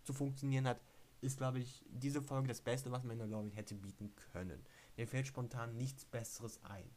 [0.05, 0.81] zu funktionieren hat,
[1.21, 4.65] ist, glaube ich, diese Folge das Beste, was Mandalorian hätte bieten können.
[4.97, 6.91] Mir fällt spontan nichts Besseres ein.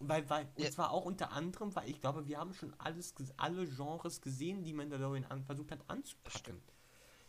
[0.00, 0.70] Weil, weil, und Ja.
[0.70, 4.72] zwar auch unter anderem, weil ich glaube, wir haben schon alles, alle Genres gesehen, die
[4.72, 6.62] Mandalorian an, versucht hat anzupacken.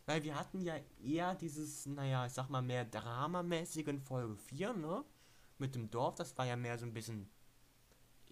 [0.09, 4.73] Weil wir hatten ja eher dieses, naja, ich sag mal, mehr Dramamäßige in Folge 4,
[4.73, 5.05] ne?
[5.59, 7.29] Mit dem Dorf, das war ja mehr so ein bisschen.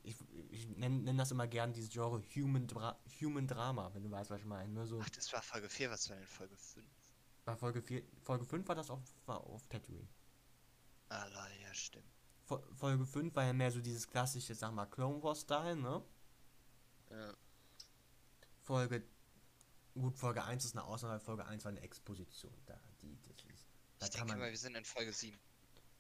[0.02, 0.16] Ich,
[0.50, 4.32] ich nenne nenn das immer gern dieses Genre Human, Dra Human Drama, wenn du weißt,
[4.32, 4.74] was ich meine.
[4.74, 4.88] Ne?
[4.88, 6.84] So, ach, das war Folge 4, was war denn Folge 5?
[7.46, 10.08] bei Folge 4, Folge 5 war das auf, war auf Tatooine.
[11.10, 11.28] Ah,
[11.64, 12.08] ja, stimmt.
[12.48, 16.02] Fo- Folge 5 war ja mehr so dieses klassische, sag mal, Clone Wars Style, ne?
[17.12, 17.34] Ja.
[18.64, 19.04] Folge.
[19.98, 22.54] Gut, Folge 1 ist eine Ausnahme, Folge 1 war eine Exposition.
[22.68, 23.68] Da, die, das ist,
[23.98, 25.36] da, Ich kann man, mal, wir sind in Folge 7.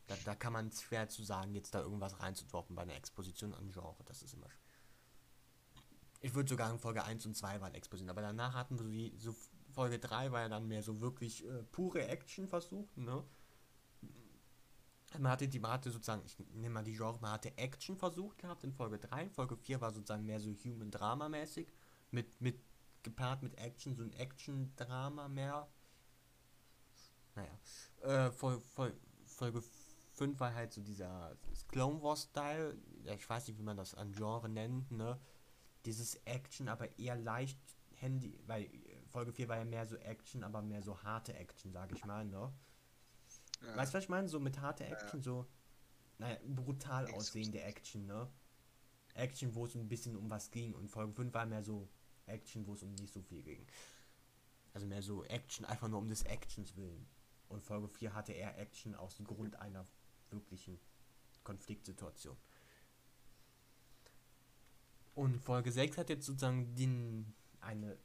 [0.05, 3.71] da, da kann man schwer zu sagen, jetzt da irgendwas reinzudroppen bei einer Exposition an
[3.71, 4.03] Genre.
[4.05, 4.49] Das ist immer.
[6.21, 8.89] Ich würde sogar sagen, Folge 1 und 2 waren Exposition, aber danach hatten wir so,
[8.89, 9.35] die, so
[9.73, 13.23] Folge 3 war ja dann mehr so wirklich äh, pure Action versucht, ne?
[15.17, 18.37] Man hatte die man hatte sozusagen, ich nehme mal die Genre, man hatte Action versucht
[18.39, 21.73] gehabt in Folge 3, Folge 4 war sozusagen mehr so Human Drama mäßig,
[22.11, 22.59] mit, mit
[23.03, 25.67] gepaart mit Action, so ein Action-Drama mehr.
[27.35, 27.59] Naja.
[28.01, 29.61] Äh, Fol Fol Folge
[30.13, 31.37] 5 war halt so dieser
[31.67, 35.19] Clone Wars-Style, ja, ich weiß nicht, wie man das an Genre nennt, ne?
[35.85, 37.59] Dieses Action, aber eher leicht
[37.91, 41.71] Handy, weil äh, Folge 4 war ja mehr so Action, aber mehr so harte Action,
[41.71, 42.51] sag ich mal, ne?
[43.61, 43.77] Ja.
[43.77, 44.27] Weißt du, was ich meine?
[44.27, 45.45] So mit harter Action, so,
[46.17, 48.27] naja, brutal aussehende Action, ne?
[49.13, 50.73] Action, wo es ein bisschen um was ging.
[50.73, 51.89] Und Folge 5 war mehr so
[52.27, 53.65] Action, wo es um nicht so viel ging.
[54.73, 57.07] Also mehr so Action, einfach nur um des Actions willen.
[57.49, 59.85] Und Folge 4 hatte eher Action aus dem Grund einer
[60.29, 60.79] wirklichen
[61.43, 62.37] Konfliktsituation.
[65.15, 67.97] Und Folge 6 hat jetzt sozusagen den, eine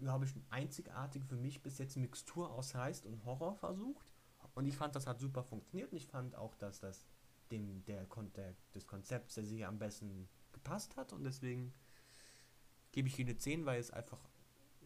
[0.00, 4.06] glaube ich, einzigartige für mich bis jetzt Mixtur aus Heist und Horror versucht.
[4.54, 7.06] Und ich fand, das hat super funktioniert und ich fand auch, dass das
[7.50, 11.72] dem der, der des Konzepts der Serie am besten gepasst hat und deswegen
[12.96, 14.18] gebe ich hier eine 10, weil es einfach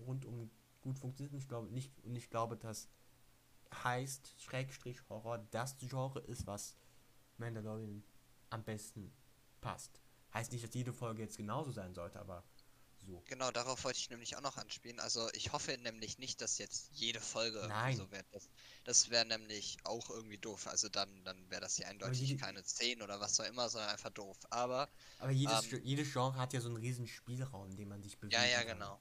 [0.04, 0.50] rundum
[0.82, 1.32] gut funktioniert.
[1.32, 2.88] Und ich glaube nicht und ich glaube, dass
[3.84, 6.76] heißt Schrägstrich Horror das Genre ist, was
[7.38, 8.02] Mandalorian
[8.50, 9.12] am besten
[9.60, 10.02] passt.
[10.34, 12.42] Heißt nicht, dass jede Folge jetzt genauso sein sollte, aber
[13.10, 13.22] so.
[13.26, 14.98] Genau, darauf wollte ich nämlich auch noch anspielen.
[15.00, 17.96] Also ich hoffe nämlich nicht, dass jetzt jede Folge Nein.
[17.96, 18.26] so wird.
[18.32, 18.50] Das,
[18.84, 20.66] das wäre nämlich auch irgendwie doof.
[20.66, 23.90] Also dann, dann wäre das hier eindeutig jede- keine 10 oder was auch immer, sondern
[23.90, 24.36] einfach doof.
[24.50, 24.88] Aber
[25.18, 28.34] Aber jedes, Ähm, jedes Genre hat ja so einen riesen Spielraum, dem man sich bewegt.
[28.34, 29.00] ja, ja, genau.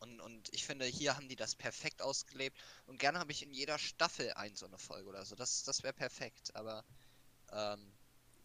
[0.00, 2.58] Und, und ich finde, hier haben die das perfekt ausgelebt.
[2.86, 5.36] Und gerne habe ich in jeder Staffel ein so eine Folge oder so.
[5.36, 6.54] Das, das wäre perfekt.
[6.56, 6.84] Aber
[7.52, 7.96] ähm,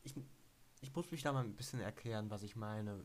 [0.03, 0.13] Ich,
[0.81, 3.03] ich muss mich da mal ein bisschen erklären, was ich meine,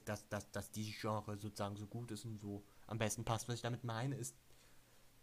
[0.00, 3.48] dass, dass, dass die Genre sozusagen so gut ist und so am besten passt.
[3.48, 4.36] Was ich damit meine, ist,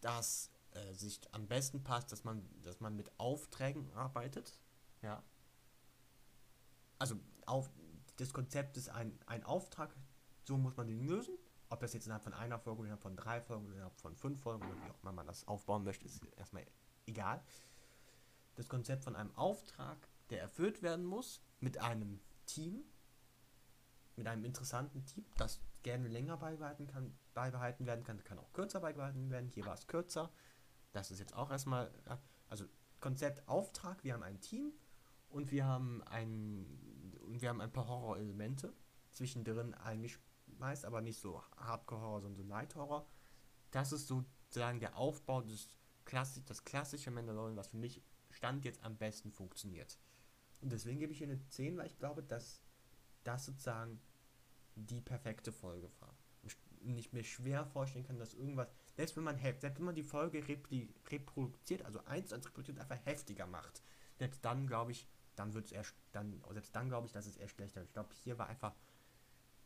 [0.02, 4.60] dass äh, sich am besten passt, dass man, dass man mit Aufträgen arbeitet.
[5.02, 5.24] Ja.
[7.00, 7.16] Also
[7.46, 7.70] auf,
[8.18, 9.96] das Konzept ist ein, ein Auftrag,
[10.44, 11.38] so muss man den lösen.
[11.70, 14.66] Ob das jetzt innerhalb von einer Folge innerhalb von drei Folgen innerhalb von fünf Folgen
[14.66, 16.66] oder wie auch immer man das aufbauen möchte, ist erstmal
[17.06, 17.44] egal.
[18.56, 19.98] Das Konzept von einem Auftrag,
[20.32, 22.84] der erfüllt werden muss, mit einem Team,
[24.20, 28.82] mit einem interessanten Team, das gerne länger beibehalten, kann, beibehalten werden kann, kann auch kürzer
[28.82, 29.50] beibehalten werden.
[29.50, 30.32] Hier war es kürzer.
[30.92, 31.92] Das ist jetzt auch erstmal,
[32.50, 32.66] also
[33.00, 34.74] Konzept Auftrag, wir haben ein Team
[35.30, 38.74] und wir haben ein, und wir haben ein paar Horror-Elemente,
[39.12, 43.08] zwischendrin eingeschmeißt, aber nicht so Hardcore-Horror, sondern so Night-Horror.
[43.72, 45.70] Das ist sozusagen der Aufbau des
[46.06, 49.98] Klassi das klassische Mandalorian, was für mich Stand jetzt am besten funktioniert.
[50.62, 52.62] Und deswegen gebe ich hier eine 10, weil ich glaube, dass
[53.24, 54.02] das sozusagen
[54.86, 56.16] die perfekte Folge war.
[56.82, 59.96] Und ich mir schwer vorstellen kann, dass irgendwas, selbst wenn man, hef- selbst wenn man
[59.96, 63.84] die Folge repli reproduziert, also eins als reproduziert, einfach heftiger macht,
[64.18, 65.06] selbst dann glaube ich,
[65.36, 67.88] dann wird es erst, dann, selbst dann glaube ich, dass es eher schlechter wird.
[67.90, 68.74] Ich glaube, hier war einfach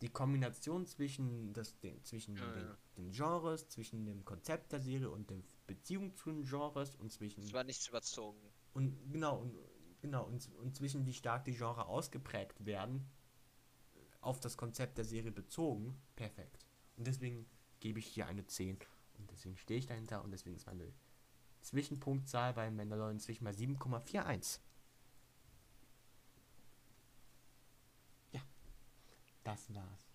[0.02, 2.78] die Kombination zwischen, das, den, zwischen Ja, den, ja.
[2.98, 5.38] den Genres, zwischen dem Konzept der Serie und der
[5.68, 8.40] Beziehung zu den Genres und zwischen es war nichts überzogen.
[8.74, 9.56] und genau, und,
[10.02, 13.08] genau, und, und zwischen wie stark die Genre ausgeprägt werden,
[14.24, 16.66] auf das Konzept der Serie bezogen, perfekt.
[16.98, 17.46] Und deswegen
[17.80, 18.80] gebe ich hier eine 10.
[19.18, 20.94] Und deswegen stehe ich dahinter und deswegen ist meine
[21.62, 24.60] Zwischenpunktzahl bei Mandalorian zwischen mal 7,41.
[28.32, 28.42] Ja,
[29.44, 30.08] das war's.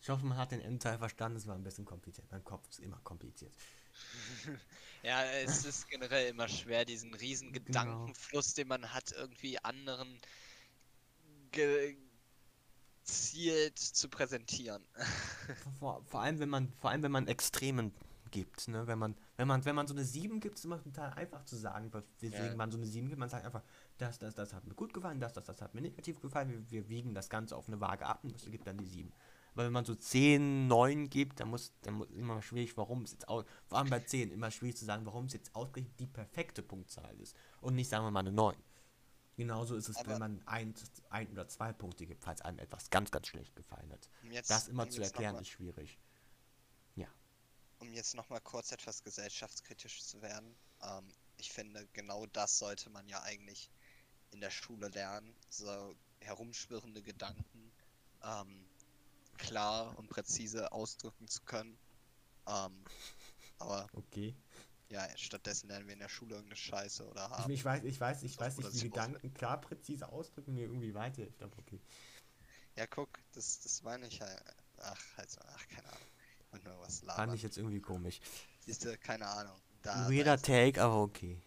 [0.00, 1.38] Ich hoffe, man hat den Endteil verstanden.
[1.38, 2.30] Es war ein bisschen kompliziert.
[2.30, 3.54] Mein Kopf ist immer kompliziert.
[5.02, 7.66] Ja, es ist generell immer schwer, diesen riesen Genau.
[7.66, 10.18] Gedankenfluss, den man hat, irgendwie anderen
[13.04, 14.82] gezielt zu präsentieren.
[15.78, 17.92] Vor, vor allem, wenn man, vor allem, wenn man Extremen
[18.30, 18.86] gibt, ne?
[18.86, 21.54] Wenn man, wenn man, wenn man so eine 7 gibt, ist immer total einfach zu
[21.56, 22.56] sagen, weswegen Ja.
[22.56, 23.18] man so eine 7 gibt.
[23.18, 23.62] Man sagt einfach,
[23.98, 26.48] das, das, das hat mir gut gefallen, das, das, das hat mir negativ gefallen.
[26.48, 29.12] Wir, wir wiegen das Ganze auf eine Waage ab und das gibt dann die 7.
[29.52, 33.12] Aber wenn man so 10, 9 gibt, dann muss, dann muss immer schwierig, warum es
[33.12, 36.06] jetzt aus, vor allem bei 10, immer schwierig zu sagen, warum es jetzt ausgerechnet die
[36.08, 37.36] perfekte Punktzahl ist.
[37.60, 38.56] Und nicht, sagen wir mal, eine 9.
[39.36, 40.74] Genauso ist es, Aber- wenn man ein,
[41.10, 44.08] ein oder zwei Punkte gibt, falls einem etwas ganz, ganz schlecht gefallen hat.
[44.22, 45.98] Um jetzt, Das immer um zu erklären ist schwierig.
[46.96, 47.08] mal,
[47.80, 50.56] um jetzt nochmal kurz etwas gesellschaftskritisch zu werden.
[50.82, 53.70] Ähm, ich finde, genau das sollte man ja eigentlich
[54.30, 55.34] in der Schule lernen.
[55.50, 57.72] So herumschwirrende Gedanken
[58.22, 58.64] ähm,
[59.36, 61.76] klar und präzise ausdrücken zu können.
[62.46, 62.84] Ähm,
[63.58, 64.34] aber Okay.
[64.90, 67.52] Ja, stattdessen lernen wir in der Schule irgendeine Scheiße oder Ich, haben.
[67.52, 71.42] ich weiß, ich weiß, ich weiß nicht, wie Gedanken klar präzise ausdrücken mir irgendwie weiterhilft,
[71.42, 71.80] aber okay.
[72.76, 74.42] Ja, guck, das, das meine ich halt.
[74.78, 76.08] Ach, also, ach, keine Ahnung.
[76.50, 77.34] Und nur was Fand labern.
[77.34, 78.20] ich jetzt irgendwie komisch.
[78.60, 79.56] Siehste, keine Ahnung.
[79.82, 81.40] Da, weirder Take, aber okay.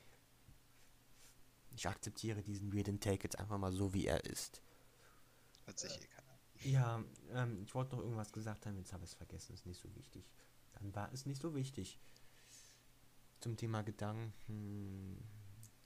[1.76, 4.62] Ich akzeptiere diesen weirden Take jetzt einfach mal so, wie er ist.
[5.66, 6.40] Hört sich eh keiner.
[6.64, 7.04] Ja,
[7.34, 9.94] ähm, ich wollte noch irgendwas gesagt haben, jetzt habe ich es vergessen, ist nicht so
[9.96, 10.26] wichtig.
[10.74, 12.00] Dann war es nicht so wichtig.
[13.40, 15.24] Zum Thema Gedanken,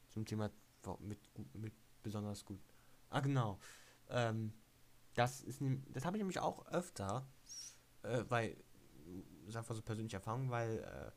[0.10, 0.50] zum Thema
[1.00, 1.20] mit,
[1.54, 2.62] mit besonders gut.
[3.10, 3.60] Ah, genau.
[4.10, 4.54] Ähm,
[5.14, 7.28] das ist, das habe ich nämlich auch öfter,
[8.04, 8.56] äh, weil,
[9.42, 11.12] das ist einfach so persönliche Erfahrung, weil äh,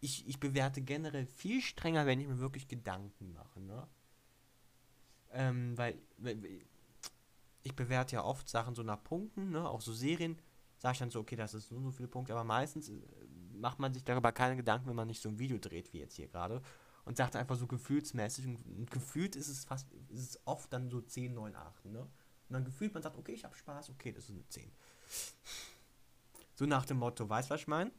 [0.00, 3.86] ich, ich bewerte generell viel strenger, wenn ich mir wirklich Gedanken mache, ne?
[5.32, 5.98] Ähm, weil,
[7.62, 9.68] ich bewerte ja oft Sachen so nach Punkten, ne?
[9.68, 10.38] Auch so Serien,
[10.78, 12.94] sage ich dann so, okay, das ist so, so viele Punkte, aber meistens äh,
[13.60, 16.14] macht man sich darüber keine Gedanken, wenn man nicht so ein Video dreht, wie jetzt
[16.14, 16.62] hier gerade.
[17.04, 21.00] Und sagt einfach so gefühlsmäßig und, gefühlt ist es fast, ist es oft dann so
[21.00, 22.00] 10, 9, 8, ne?
[22.00, 22.08] Und
[22.48, 24.72] dann gefühlt man sagt, okay, ich habe Spaß, okay, das ist eine 10.
[26.54, 27.90] So nach dem Motto, weißt du, was ich meine?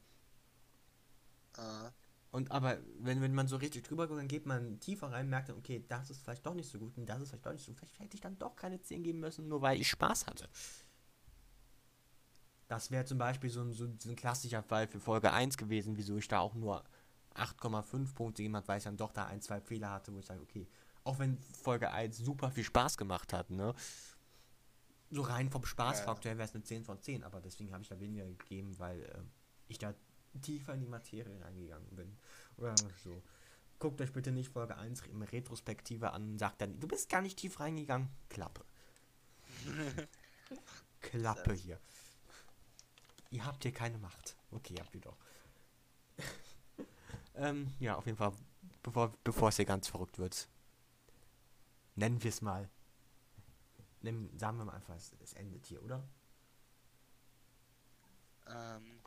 [1.58, 1.92] Äh,
[2.32, 5.50] Und aber, wenn, wenn man so richtig drüber geht, dann geht man tiefer rein, merkt
[5.50, 7.66] dann, okay, das ist vielleicht doch nicht so gut und das ist vielleicht doch nicht
[7.66, 7.80] so gut.
[7.80, 10.50] Vielleicht hätte ich dann doch keine 10 geben müssen, nur weil ich Spaß hatte.
[12.68, 16.18] Das wäre zum Beispiel so ein, so, ein klassischer Fall für Folge 1 gewesen, wieso
[16.18, 16.84] ich da auch nur
[17.36, 20.26] 8,5 Punkte gegeben habe, weil ich dann doch da ein, zwei Fehler hatte, wo ich
[20.26, 20.68] sage, okay,
[21.04, 23.74] auch wenn Folge 1 super viel Spaß gemacht hat, ne?
[25.10, 27.98] So rein vom Spaßfaktor wäre es eine 10 von 10, aber deswegen habe ich da
[27.98, 29.20] weniger gegeben, weil äh,
[29.70, 29.94] ich da
[30.42, 32.18] tiefer in die Materie reingegangen bin.
[32.58, 33.24] Oder so.
[33.80, 37.22] Guckt euch bitte nicht Folge 1 im Retrospektive an und sagt dann, du bist gar
[37.22, 38.10] nicht tief reingegangen.
[38.28, 38.66] Klappe.
[41.00, 41.80] Klappe hier.
[43.32, 44.36] Ihr habt hier keine Macht.
[44.52, 45.18] Okay, habt ihr doch.
[47.36, 48.34] ähm, ja, auf jeden Fall,
[48.84, 50.48] bevor, bevor es hier ganz verrückt wird,
[51.96, 52.70] nennen wir es mal.
[54.02, 56.08] Nennen, sagen wir mal einfach, es, es endet hier, oder?
[58.48, 59.00] ähm,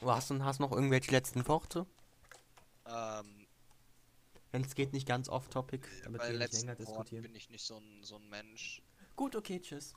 [0.00, 1.86] Du hast, und hast noch irgendwelche letzten Worte?
[2.86, 3.46] ähm,
[4.52, 7.22] Wenn es geht, nicht ganz off-topic, damit wir nicht länger Worten diskutieren.
[7.22, 8.82] bin ich nicht so ein, so ein Mensch.
[9.16, 9.94] Gut, okay, tschüss.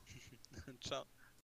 [0.81, 1.05] Ciao.